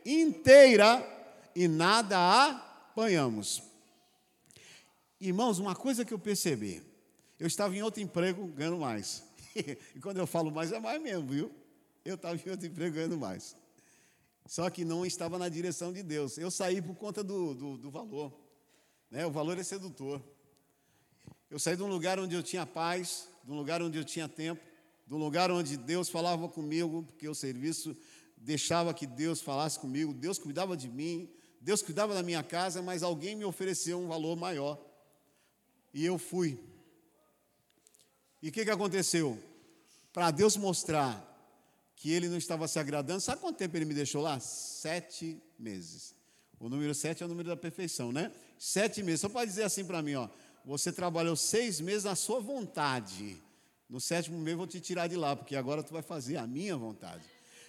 [0.05, 1.01] inteira
[1.55, 2.19] e nada
[2.91, 3.63] apanhamos.
[5.21, 6.83] Irmãos, uma coisa que eu percebi,
[7.39, 9.23] eu estava em outro emprego ganhando mais.
[9.55, 11.53] e quando eu falo mais, é mais mesmo, viu?
[12.05, 13.55] Eu estava em outro emprego ganhando mais.
[14.45, 16.37] Só que não estava na direção de Deus.
[16.37, 18.43] Eu saí por conta do, do, do valor.
[19.13, 19.27] Né?
[19.27, 20.23] O valor é sedutor.
[21.51, 24.27] Eu saí de um lugar onde eu tinha paz, de um lugar onde eu tinha
[24.27, 24.63] tempo,
[25.07, 27.95] de um lugar onde Deus falava comigo, porque o serviço
[28.39, 33.03] deixava que Deus falasse comigo, Deus cuidava de mim, Deus cuidava da minha casa, mas
[33.03, 34.83] alguém me ofereceu um valor maior.
[35.93, 36.59] E eu fui.
[38.41, 39.39] E o que, que aconteceu?
[40.11, 41.29] Para Deus mostrar
[41.97, 44.41] que ele não estava se agradando, sabe quanto tempo ele me deixou lá?
[44.41, 46.15] Sete meses.
[46.59, 48.33] O número sete é o número da perfeição, né?
[48.65, 49.23] Sete meses.
[49.23, 50.29] Só pode dizer assim para mim, ó.
[50.65, 53.37] Você trabalhou seis meses na sua vontade.
[53.91, 56.77] No sétimo mês vou te tirar de lá, porque agora tu vai fazer a minha
[56.77, 57.25] vontade.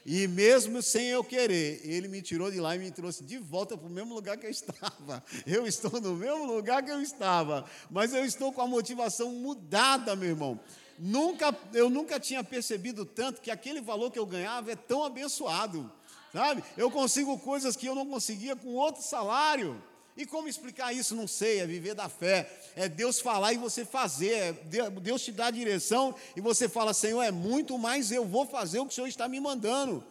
[0.05, 3.75] E mesmo sem eu querer, ele me tirou de lá e me trouxe de volta
[3.75, 5.23] para o mesmo lugar que eu estava.
[5.47, 10.15] Eu estou no mesmo lugar que eu estava, mas eu estou com a motivação mudada,
[10.15, 10.59] meu irmão.
[10.99, 15.91] Nunca, eu nunca tinha percebido tanto que aquele valor que eu ganhava é tão abençoado,
[16.31, 16.63] sabe?
[16.77, 19.81] Eu consigo coisas que eu não conseguia com outro salário.
[20.15, 21.15] E como explicar isso?
[21.15, 22.49] Não sei, é viver da fé.
[22.75, 24.33] É Deus falar e você fazer.
[24.33, 24.53] É
[25.01, 28.79] Deus te dá a direção e você fala, Senhor, é muito mais, eu vou fazer
[28.79, 30.03] o que o Senhor está me mandando.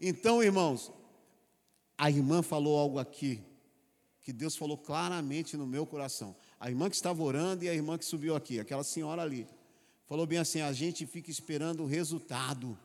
[0.00, 0.90] Então, irmãos,
[1.98, 3.40] a irmã falou algo aqui,
[4.22, 6.34] que Deus falou claramente no meu coração.
[6.58, 9.46] A irmã que estava orando e a irmã que subiu aqui, aquela senhora ali,
[10.06, 12.78] falou bem assim: a gente fica esperando o resultado.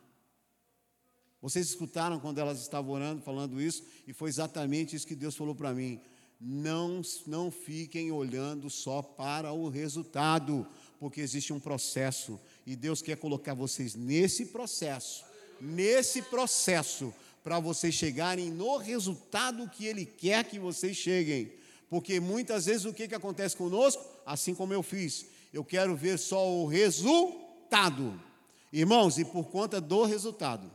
[1.40, 5.54] Vocês escutaram quando elas estavam orando, falando isso, e foi exatamente isso que Deus falou
[5.54, 6.00] para mim
[6.40, 10.66] não, não fiquem olhando só para o resultado,
[11.00, 15.24] porque existe um processo e Deus quer colocar vocês nesse processo,
[15.60, 21.52] nesse processo, para vocês chegarem no resultado que Ele quer que vocês cheguem.
[21.88, 24.04] Porque muitas vezes o que, que acontece conosco?
[24.26, 28.20] Assim como eu fiz, eu quero ver só o resultado.
[28.72, 30.70] Irmãos, e por conta do resultado,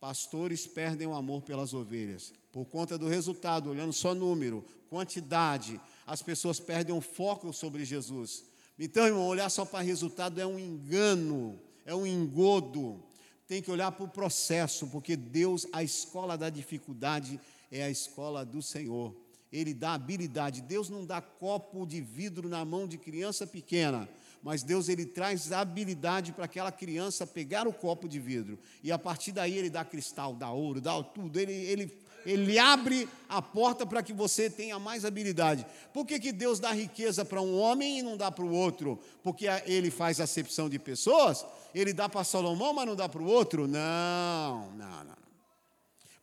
[0.00, 6.22] pastores perdem o amor pelas ovelhas por conta do resultado, olhando só número, quantidade, as
[6.22, 8.44] pessoas perdem o foco sobre Jesus.
[8.78, 13.02] Então, irmão, olhar só para resultado é um engano, é um engodo.
[13.46, 18.44] Tem que olhar para o processo, porque Deus, a escola da dificuldade, é a escola
[18.44, 19.14] do Senhor.
[19.52, 20.60] Ele dá habilidade.
[20.60, 24.08] Deus não dá copo de vidro na mão de criança pequena,
[24.42, 28.58] mas Deus ele traz habilidade para aquela criança pegar o copo de vidro.
[28.82, 31.38] E a partir daí ele dá cristal, dá ouro, dá tudo.
[31.38, 35.64] Ele, ele ele abre a porta para que você tenha mais habilidade.
[35.94, 38.98] Por que, que Deus dá riqueza para um homem e não dá para o outro?
[39.22, 41.46] Porque ele faz acepção de pessoas?
[41.74, 43.66] Ele dá para Salomão, mas não dá para o outro?
[43.66, 45.18] Não, não, não.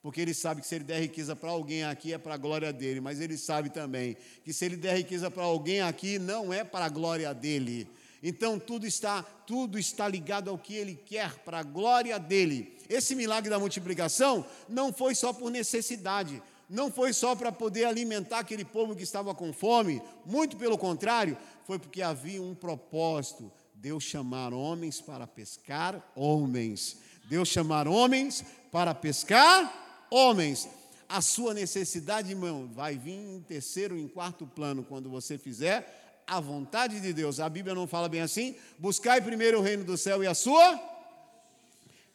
[0.01, 2.71] Porque ele sabe que se ele der riqueza para alguém aqui é para a glória
[2.71, 6.63] dele, mas ele sabe também que se ele der riqueza para alguém aqui não é
[6.63, 7.88] para a glória dele.
[8.28, 12.76] Então tudo está, tudo está ligado ao que ele quer para a glória dele.
[12.90, 18.40] Esse milagre da multiplicação não foi só por necessidade, não foi só para poder alimentar
[18.40, 24.04] aquele povo que estava com fome, muito pelo contrário, foi porque havia um propósito: Deus
[24.04, 26.98] chamar homens para pescar homens.
[27.30, 30.68] Deus chamar homens para pescar homens.
[31.08, 36.40] A sua necessidade, irmão, vai vir em terceiro, em quarto plano quando você fizer a
[36.40, 37.40] vontade de Deus.
[37.40, 38.56] A Bíblia não fala bem assim?
[38.80, 40.80] Buscai primeiro o reino do céu e a sua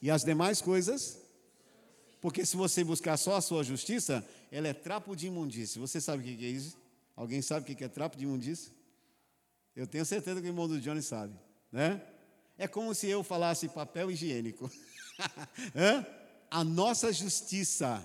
[0.02, 1.18] e as demais coisas,
[2.20, 5.78] porque se você buscar só a sua justiça, ela é trapo de imundície.
[5.78, 6.76] Você sabe o que é isso?
[7.14, 8.72] Alguém sabe o que é trapo de imundície?
[9.76, 11.34] Eu tenho certeza que o irmão do Johnny sabe,
[11.70, 12.02] né?
[12.58, 14.70] É como se eu falasse papel higiênico.
[16.50, 18.02] a nossa justiça,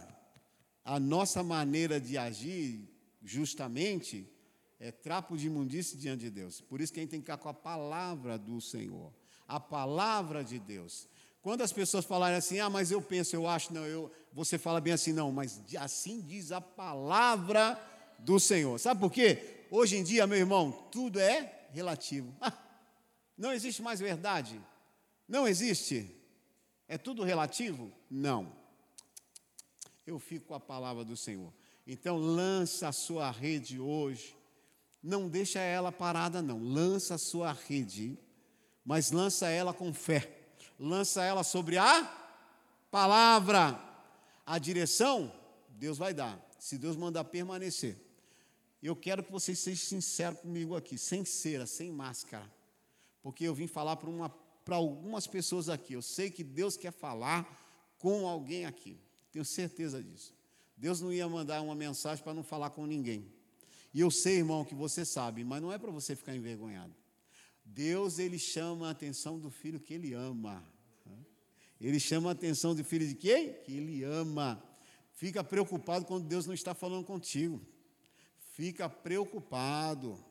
[0.84, 2.88] a nossa maneira de agir
[3.24, 4.30] justamente
[4.80, 6.62] é trapo de imundície diante de Deus.
[6.62, 9.14] Por isso que a gente tem que ficar com a palavra do Senhor,
[9.48, 11.08] a palavra de Deus.
[11.42, 14.82] Quando as pessoas falarem assim, ah, mas eu penso, eu acho, não, eu, você fala
[14.82, 17.80] bem assim, não, mas assim diz a palavra
[18.18, 18.80] do Senhor.
[18.80, 19.66] Sabe por quê?
[19.70, 22.34] Hoje em dia, meu irmão, tudo é relativo.
[22.42, 22.54] Ah,
[23.38, 24.62] não existe mais verdade.
[25.28, 26.10] Não existe.
[26.88, 27.92] É tudo relativo?
[28.10, 28.56] Não.
[30.08, 31.54] Eu fico com a palavra do Senhor.
[31.86, 34.36] Então, lança a sua rede hoje.
[35.06, 36.62] Não deixa ela parada, não.
[36.62, 38.18] Lança a sua rede,
[38.84, 40.36] mas lança ela com fé
[40.80, 42.04] lança ela sobre a
[42.92, 43.82] palavra.
[44.46, 45.34] A direção,
[45.70, 47.98] Deus vai dar, se Deus mandar permanecer.
[48.82, 52.52] Eu quero que vocês sejam sinceros comigo aqui, sem cera, sem máscara,
[53.24, 55.94] porque eu vim falar para algumas pessoas aqui.
[55.94, 57.64] Eu sei que Deus quer falar
[57.98, 59.00] com alguém aqui,
[59.32, 60.36] tenho certeza disso.
[60.78, 63.34] Deus não ia mandar uma mensagem para não falar com ninguém.
[63.96, 66.94] E eu sei, irmão, que você sabe, mas não é para você ficar envergonhado.
[67.64, 70.62] Deus ele chama a atenção do filho que ele ama.
[71.80, 73.54] Ele chama a atenção do filho de quem?
[73.64, 74.62] Que ele ama.
[75.14, 77.66] Fica preocupado quando Deus não está falando contigo.
[78.52, 80.22] Fica preocupado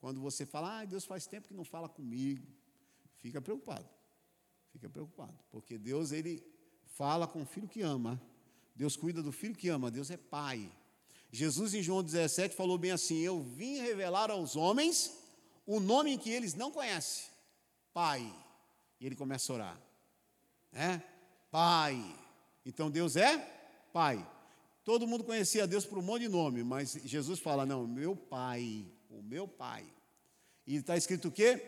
[0.00, 2.44] quando você fala, ah, Deus faz tempo que não fala comigo.
[3.20, 3.88] Fica preocupado.
[4.72, 5.38] Fica preocupado.
[5.52, 6.44] Porque Deus, ele
[6.84, 8.20] fala com o filho que ama.
[8.74, 9.88] Deus cuida do filho que ama.
[9.88, 10.68] Deus é pai.
[11.34, 15.12] Jesus, em João 17, falou bem assim: Eu vim revelar aos homens
[15.66, 17.24] o nome que eles não conhecem.
[17.92, 18.32] Pai.
[19.00, 19.80] E ele começa a orar.
[20.72, 21.00] É?
[21.50, 22.00] Pai.
[22.64, 23.38] Então Deus é
[23.92, 24.24] Pai.
[24.84, 28.86] Todo mundo conhecia Deus por um monte de nome, mas Jesus fala: Não, meu Pai,
[29.10, 29.84] o meu Pai.
[30.64, 31.60] E está escrito o quê?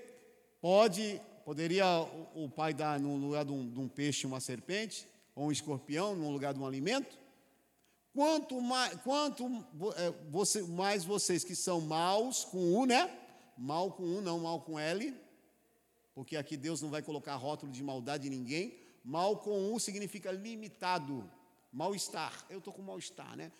[0.60, 1.86] Pode, poderia
[2.34, 5.52] o, o pai dar no lugar de um, de um peixe uma serpente, ou um
[5.52, 7.25] escorpião, no lugar de um alimento?
[8.16, 9.44] Quanto mais, quanto
[9.94, 13.14] é, você, mais vocês que são maus com U, né?
[13.58, 15.14] Mal com U, não mal com L,
[16.14, 18.74] porque aqui Deus não vai colocar rótulo de maldade em ninguém.
[19.04, 21.30] Mal com U significa limitado,
[21.70, 22.32] mal-estar.
[22.48, 23.52] Eu estou com mal-estar, né?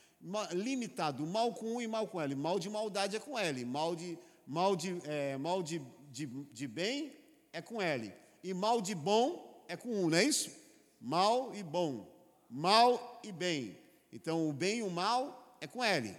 [0.52, 2.34] Limitado, mal com U e mal com L.
[2.34, 6.66] Mal de maldade é com L, mal de, mal de, é, mal de, de, de
[6.66, 7.12] bem
[7.52, 8.11] é com L.
[8.42, 10.50] E mal de bom é com U, não é isso?
[10.98, 12.11] Mal e bom.
[12.48, 13.84] Mal e bem.
[14.12, 16.16] Então, o bem e o mal é com L,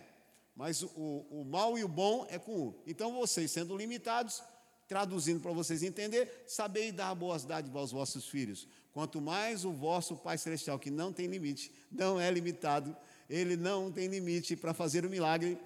[0.56, 2.76] mas o, o mal e o bom é com U.
[2.86, 4.44] Então, vocês sendo limitados,
[4.88, 8.68] traduzindo para vocês entenderem, sabei dar boas dádivas aos vossos filhos.
[8.94, 12.96] Quanto mais o vosso Pai Celestial, que não tem limite, não é limitado,
[13.30, 15.60] ele não tem limite para fazer o milagre,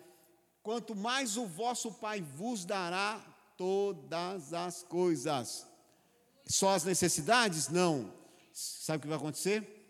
[0.63, 3.23] quanto mais o vosso Pai vos dará
[3.57, 5.65] todas as coisas.
[6.47, 7.69] Só as necessidades?
[7.69, 8.11] Não.
[8.51, 9.80] Sabe o que vai acontecer?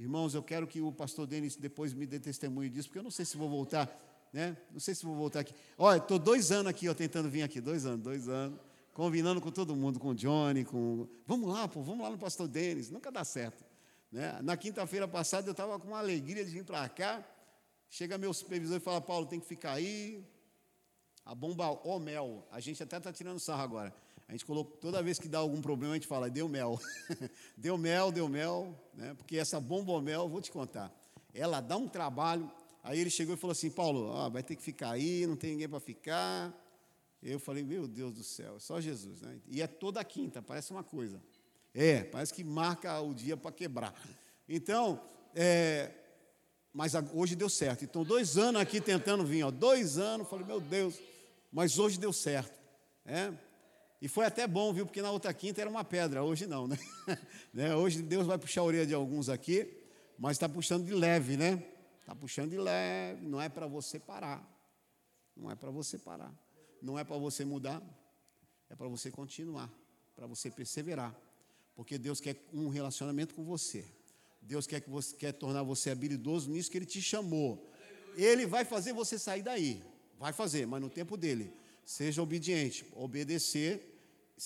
[0.00, 3.10] Irmãos, eu quero que o pastor Denis depois me dê testemunho disso, porque eu não
[3.10, 3.86] sei se vou voltar,
[4.32, 4.56] né?
[4.72, 5.52] Não sei se vou voltar aqui.
[5.76, 8.58] Olha, estou dois anos aqui, ó, tentando vir aqui, dois anos, dois anos,
[8.94, 11.06] combinando com todo mundo, com o Johnny, com.
[11.26, 13.62] Vamos lá, pô, vamos lá no pastor Denis, nunca dá certo.
[14.10, 14.40] Né?
[14.42, 17.22] Na quinta-feira passada eu estava com uma alegria de vir para cá.
[17.90, 20.24] Chega meu supervisor e fala, Paulo, tem que ficar aí.
[21.26, 22.48] A bomba, ó mel.
[22.50, 23.94] A gente até está tirando sarro agora.
[24.30, 26.78] A gente colocou, toda vez que dá algum problema, a gente fala, deu mel.
[27.58, 29.12] deu mel, deu mel, né?
[29.14, 30.94] porque essa bombomel, vou te contar,
[31.34, 32.48] ela dá um trabalho.
[32.84, 35.50] Aí ele chegou e falou assim: Paulo, ó, vai ter que ficar aí, não tem
[35.50, 36.54] ninguém para ficar.
[37.20, 39.20] Eu falei: Meu Deus do céu, é só Jesus.
[39.20, 39.36] Né?
[39.48, 41.20] E é toda quinta, parece uma coisa.
[41.74, 43.92] É, parece que marca o dia para quebrar.
[44.48, 45.02] Então,
[45.34, 45.90] é,
[46.72, 47.84] mas hoje deu certo.
[47.84, 51.00] Então, dois anos aqui tentando vir, ó, dois anos, falei: Meu Deus,
[51.50, 52.60] mas hoje deu certo.
[53.04, 53.32] É,
[54.00, 54.86] e foi até bom, viu?
[54.86, 56.78] Porque na outra quinta era uma pedra, hoje não, né?
[57.52, 57.74] né?
[57.74, 59.70] Hoje Deus vai puxar a orelha de alguns aqui,
[60.18, 61.62] mas está puxando de leve, né?
[62.00, 64.42] Está puxando de leve, não é para você parar.
[65.36, 66.34] Não é para você parar.
[66.80, 67.82] Não é para você mudar,
[68.70, 69.70] é para você continuar,
[70.16, 71.14] para você perseverar.
[71.74, 73.84] Porque Deus quer um relacionamento com você.
[74.40, 77.70] Deus quer que você quer tornar você habilidoso nisso que ele te chamou.
[78.16, 79.82] Ele vai fazer você sair daí.
[80.18, 81.52] Vai fazer, mas no tempo dele.
[81.84, 82.86] Seja obediente.
[82.94, 83.89] Obedecer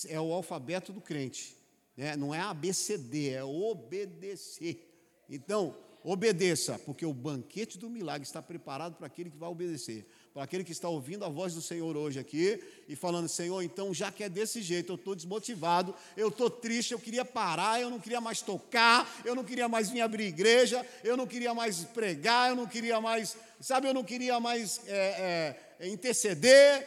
[0.09, 1.55] é o alfabeto do crente.
[1.95, 2.15] Né?
[2.17, 4.91] Não é ABCD, é obedecer.
[5.29, 10.05] Então, obedeça, porque o banquete do milagre está preparado para aquele que vai obedecer.
[10.33, 13.93] Para aquele que está ouvindo a voz do Senhor hoje aqui e falando: Senhor, então
[13.93, 17.89] já que é desse jeito, eu estou desmotivado, eu estou triste, eu queria parar, eu
[17.89, 21.85] não queria mais tocar, eu não queria mais vir abrir igreja, eu não queria mais
[21.85, 26.85] pregar, eu não queria mais, sabe, eu não queria mais é, é, interceder,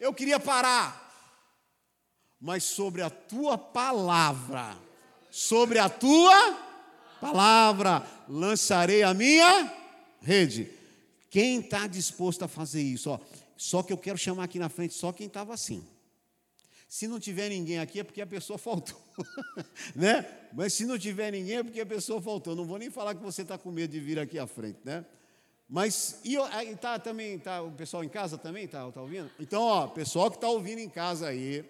[0.00, 1.07] eu queria parar
[2.40, 4.76] mas sobre a tua palavra,
[5.30, 6.68] sobre a tua
[7.20, 9.74] palavra, lançarei a minha
[10.20, 10.70] rede.
[11.30, 13.10] Quem está disposto a fazer isso?
[13.10, 13.18] Ó,
[13.56, 15.84] só que eu quero chamar aqui na frente só quem estava assim.
[16.88, 18.98] Se não tiver ninguém aqui é porque a pessoa faltou,
[19.94, 20.26] né?
[20.54, 22.56] Mas se não tiver ninguém é porque a pessoa faltou.
[22.56, 25.04] Não vou nem falar que você está com medo de vir aqui à frente, né?
[25.68, 26.38] Mas e
[26.76, 29.30] tá também tá o pessoal em casa também tá, tá ouvindo?
[29.38, 31.62] Então, ó, pessoal que está ouvindo em casa aí,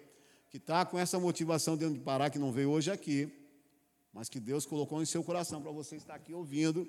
[0.49, 3.31] que está com essa motivação dentro de parar, que não veio hoje aqui,
[4.11, 6.87] mas que Deus colocou em seu coração para você estar aqui ouvindo.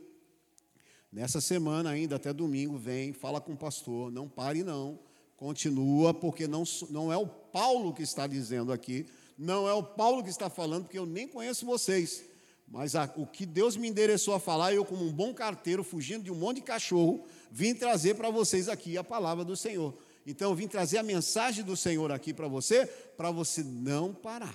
[1.13, 4.99] Nessa semana ainda, até domingo, vem, fala com o pastor, não pare não,
[5.37, 9.07] continua, porque não, não é o Paulo que está dizendo aqui,
[9.37, 12.25] não é o Paulo que está falando, porque eu nem conheço vocês.
[12.67, 16.23] Mas a, o que Deus me endereçou a falar, eu, como um bom carteiro, fugindo
[16.23, 19.93] de um monte de cachorro, vim trazer para vocês aqui a palavra do Senhor.
[20.31, 24.55] Então eu vim trazer a mensagem do Senhor aqui para você, para você não parar.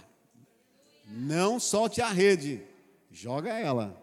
[1.08, 2.62] Não solte a rede,
[3.12, 4.02] joga ela,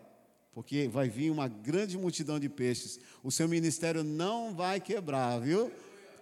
[0.54, 3.00] porque vai vir uma grande multidão de peixes.
[3.22, 5.72] O seu ministério não vai quebrar, viu?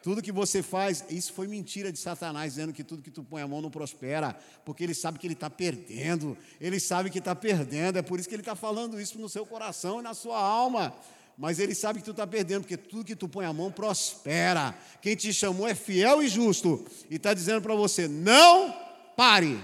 [0.03, 3.42] Tudo que você faz, isso foi mentira de Satanás, dizendo que tudo que tu põe
[3.42, 4.34] a mão não prospera,
[4.64, 8.26] porque ele sabe que ele está perdendo, ele sabe que está perdendo, é por isso
[8.26, 10.94] que ele está falando isso no seu coração e na sua alma.
[11.41, 14.78] Mas ele sabe que tu está perdendo, porque tudo que tu põe a mão prospera.
[15.01, 18.76] Quem te chamou é fiel e justo, e está dizendo para você: não
[19.16, 19.59] pare.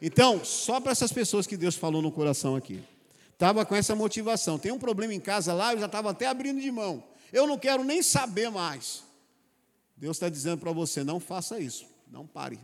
[0.00, 2.84] Então, só para essas pessoas que Deus falou no coração aqui,
[3.32, 4.60] estava com essa motivação.
[4.60, 7.02] Tem um problema em casa lá, eu já estava até abrindo de mão.
[7.32, 9.02] Eu não quero nem saber mais.
[9.96, 12.60] Deus está dizendo para você: não faça isso, não pare.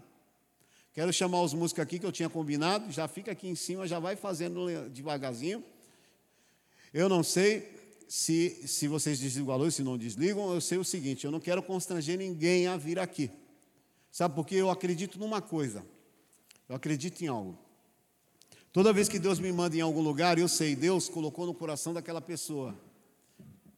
[0.92, 3.98] Quero chamar os músicos aqui que eu tinha combinado, já fica aqui em cima, já
[3.98, 5.60] vai fazendo devagarzinho.
[6.92, 10.84] Eu não sei se, se vocês desligam a luz, se não desligam, eu sei o
[10.84, 13.30] seguinte: eu não quero constranger ninguém a vir aqui.
[14.10, 14.56] Sabe por quê?
[14.56, 15.84] Eu acredito numa coisa,
[16.68, 17.58] eu acredito em algo.
[18.72, 21.94] Toda vez que Deus me manda em algum lugar, eu sei, Deus colocou no coração
[21.94, 22.76] daquela pessoa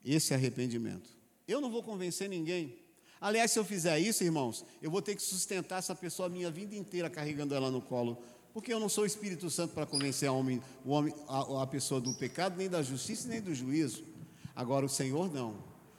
[0.03, 1.11] esse arrependimento.
[1.47, 2.79] Eu não vou convencer ninguém.
[3.21, 6.51] Aliás, se eu fizer isso, irmãos, eu vou ter que sustentar essa pessoa a minha
[6.51, 8.23] vida inteira carregando ela no colo.
[8.53, 10.63] Porque eu não sou o Espírito Santo para convencer a, homem,
[11.29, 14.03] a, a pessoa do pecado, nem da justiça, nem do juízo.
[14.57, 15.55] Agora, o Senhor não.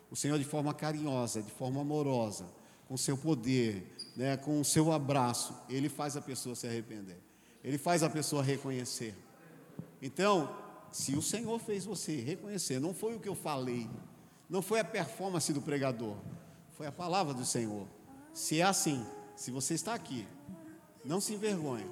[0.09, 2.45] O Senhor, de forma carinhosa, de forma amorosa,
[2.87, 7.21] com seu poder, né, com o seu abraço, ele faz a pessoa se arrepender.
[7.63, 9.13] Ele faz a pessoa reconhecer.
[10.01, 10.49] Então,
[10.91, 13.87] se o Senhor fez você reconhecer, não foi o que eu falei,
[14.49, 16.15] não foi a performance do pregador,
[16.71, 17.85] foi a palavra do Senhor.
[18.33, 19.05] Se é assim,
[19.35, 20.25] se você está aqui,
[21.03, 21.89] não se envergonhe,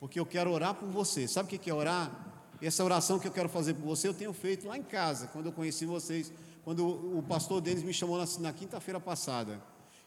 [0.00, 1.28] porque eu quero orar por você.
[1.28, 2.33] Sabe o que é orar?
[2.62, 5.46] Essa oração que eu quero fazer por você, eu tenho feito lá em casa, quando
[5.46, 6.32] eu conheci vocês,
[6.64, 9.60] quando o pastor Denis me chamou na, na quinta-feira passada.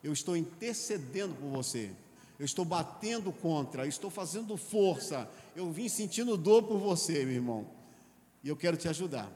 [0.04, 1.91] Eu estou intercedendo por você.
[2.39, 5.30] Eu estou batendo contra, eu estou fazendo força.
[5.56, 7.68] Eu vim sentindo dor por você, meu irmão.
[8.43, 9.32] E eu quero te ajudar,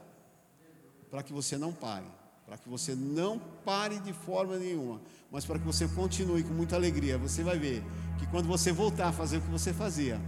[1.10, 2.06] para que você não pare
[2.52, 5.00] para que você não pare de forma nenhuma,
[5.30, 7.16] mas para que você continue com muita alegria.
[7.16, 7.82] Você vai ver
[8.18, 10.20] que quando você voltar a fazer o que você fazia,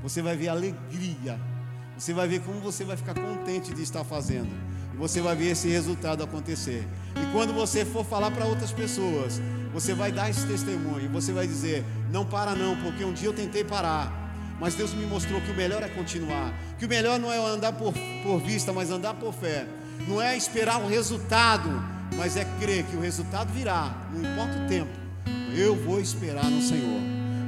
[0.00, 1.36] você vai ver alegria,
[1.96, 4.50] você vai ver como você vai ficar contente de estar fazendo,
[4.92, 6.86] e você vai ver esse resultado acontecer.
[7.16, 9.40] E quando você for falar para outras pessoas,
[9.72, 13.32] você vai dar esse testemunho, você vai dizer: não para não, porque um dia eu
[13.32, 14.22] tentei parar.
[14.60, 16.54] Mas Deus me mostrou que o melhor é continuar.
[16.78, 17.92] Que o melhor não é andar por,
[18.22, 19.66] por vista, mas andar por fé
[20.08, 21.70] não é esperar o resultado,
[22.16, 24.90] mas é crer que o resultado virá, não importa o tempo.
[25.56, 27.00] Eu vou esperar no Senhor.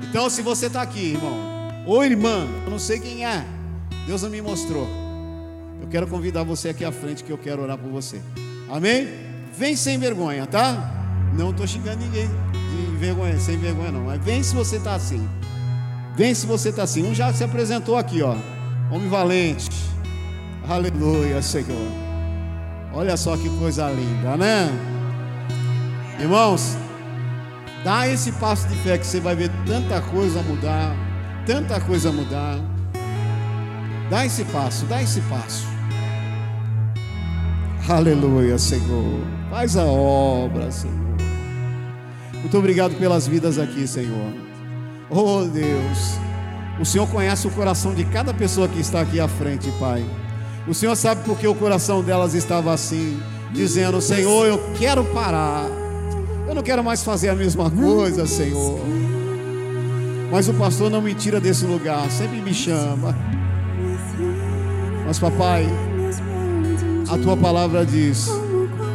[0.09, 3.45] Então, se você está aqui, irmão, ou irmã, eu não sei quem é,
[4.07, 4.87] Deus não me mostrou.
[5.81, 8.21] Eu quero convidar você aqui à frente que eu quero orar por você.
[8.69, 9.09] Amém?
[9.57, 10.93] Vem sem vergonha, tá?
[11.37, 14.05] Não estou xingando ninguém de vergonha, sem vergonha não.
[14.05, 15.29] Mas vem se você está assim.
[16.17, 17.07] Vem se você está assim.
[17.07, 18.37] Um já se apresentou aqui, ó.
[18.91, 19.69] Homem valente.
[20.69, 21.91] Aleluia, Senhor.
[22.93, 24.71] Olha só que coisa linda, né?
[26.19, 26.77] Irmãos,
[27.85, 30.97] dá esse passo de fé que você vai ver tanta coisa mudar,
[31.45, 32.59] tanta coisa mudar.
[34.09, 35.67] Dá esse passo, dá esse passo.
[37.89, 39.21] Aleluia, Senhor.
[39.51, 40.95] Faz a obra, Senhor.
[42.35, 44.33] Muito obrigado pelas vidas aqui, Senhor.
[45.11, 46.19] Oh Deus,
[46.81, 50.05] o Senhor conhece o coração de cada pessoa que está aqui à frente, Pai.
[50.69, 53.21] O Senhor sabe porque o coração delas estava assim,
[53.53, 55.67] dizendo: Senhor, eu quero parar.
[56.47, 58.79] Eu não quero mais fazer a mesma coisa, Senhor.
[60.31, 63.17] Mas o pastor não me tira desse lugar, sempre me chama.
[65.07, 65.67] Mas, papai,
[67.09, 68.29] a tua palavra diz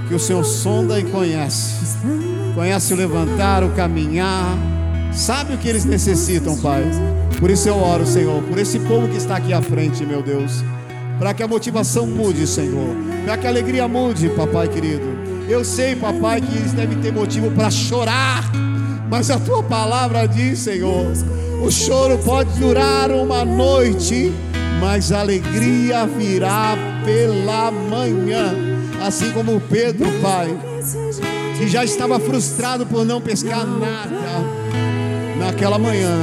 [0.08, 1.98] que o Senhor sonda e conhece.
[2.54, 4.58] Conhece o levantar, o caminhar.
[5.14, 6.84] Sabe o que eles necessitam, Pai.
[7.40, 10.62] Por isso eu oro, Senhor, por esse povo que está aqui à frente, meu Deus
[11.22, 15.06] para que a motivação mude, Senhor, para que a alegria mude, papai querido.
[15.48, 18.52] Eu sei, papai, que eles devem ter motivo para chorar,
[19.08, 21.12] mas a tua palavra diz, Senhor,
[21.64, 24.34] o choro pode durar uma noite,
[24.82, 26.76] mas alegria virá
[27.06, 28.52] pela manhã,
[29.06, 30.58] assim como Pedro, Pai,
[31.56, 34.44] que já estava frustrado por não pescar nada
[35.38, 36.18] naquela manhã.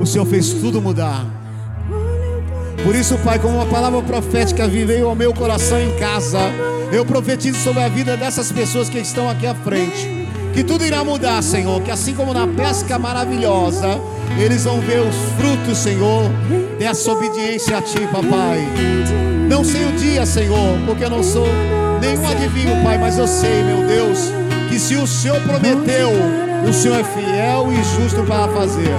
[0.00, 1.26] O Senhor fez tudo mudar.
[2.84, 6.38] Por isso, Pai, como uma palavra profética veio ao meu coração em casa,
[6.92, 10.28] eu profetizo sobre a vida dessas pessoas que estão aqui à frente.
[10.54, 11.80] Que tudo irá mudar, Senhor.
[11.82, 14.00] Que assim como na pesca maravilhosa,
[14.38, 16.30] eles vão ver os frutos, Senhor,
[16.78, 18.60] dessa obediência a Ti, Papai.
[19.48, 21.46] Não sei o dia, Senhor, porque eu não sou
[22.00, 24.32] nenhum adivinho, Pai, mas eu sei, meu Deus,
[24.68, 26.10] que se o Senhor prometeu,
[26.68, 28.94] o Senhor é fiel e justo para fazer.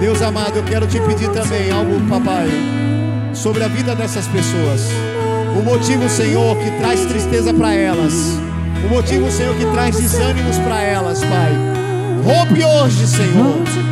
[0.00, 2.48] Deus amado, eu quero te pedir também algo, Papai
[3.34, 4.88] sobre a vida dessas pessoas.
[5.58, 8.12] O motivo, Senhor, que traz tristeza para elas
[8.84, 11.52] O motivo, Senhor, que traz desânimos para elas, Pai.
[12.24, 13.83] Rompe hoje, Senhor.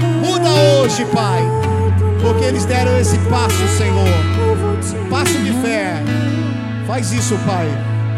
[0.52, 1.42] Hoje, Pai.
[2.20, 5.08] Porque eles deram esse passo, Senhor.
[5.10, 6.02] Passo de fé.
[6.86, 7.68] Faz isso, Pai,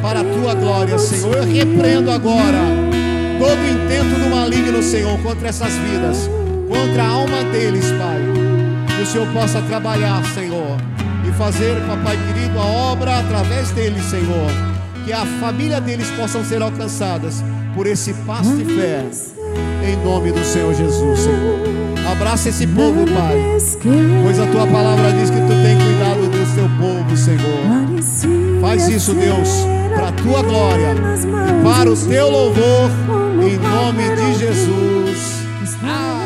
[0.02, 1.36] para a tua glória, Senhor.
[1.36, 2.58] Eu repreendo agora
[3.38, 6.28] todo intento do maligno, Senhor, contra essas vidas,
[6.68, 8.20] contra a alma deles, Pai.
[8.96, 10.76] Que o Senhor possa trabalhar, Senhor,
[11.28, 14.50] e fazer, papai querido, a obra através deles, Senhor.
[15.04, 19.04] Que a família deles possam ser alcançadas por esse passo de fé.
[19.86, 21.83] Em nome do Senhor Jesus, Senhor.
[22.14, 23.36] Abraça esse povo, Pai.
[24.22, 28.60] Pois a tua palavra diz que tu tem cuidado do teu povo, Senhor.
[28.60, 32.90] Faz isso, Deus, para a tua glória e para o teu louvor,
[33.42, 35.44] em nome de Jesus.
[35.82, 36.23] Amém.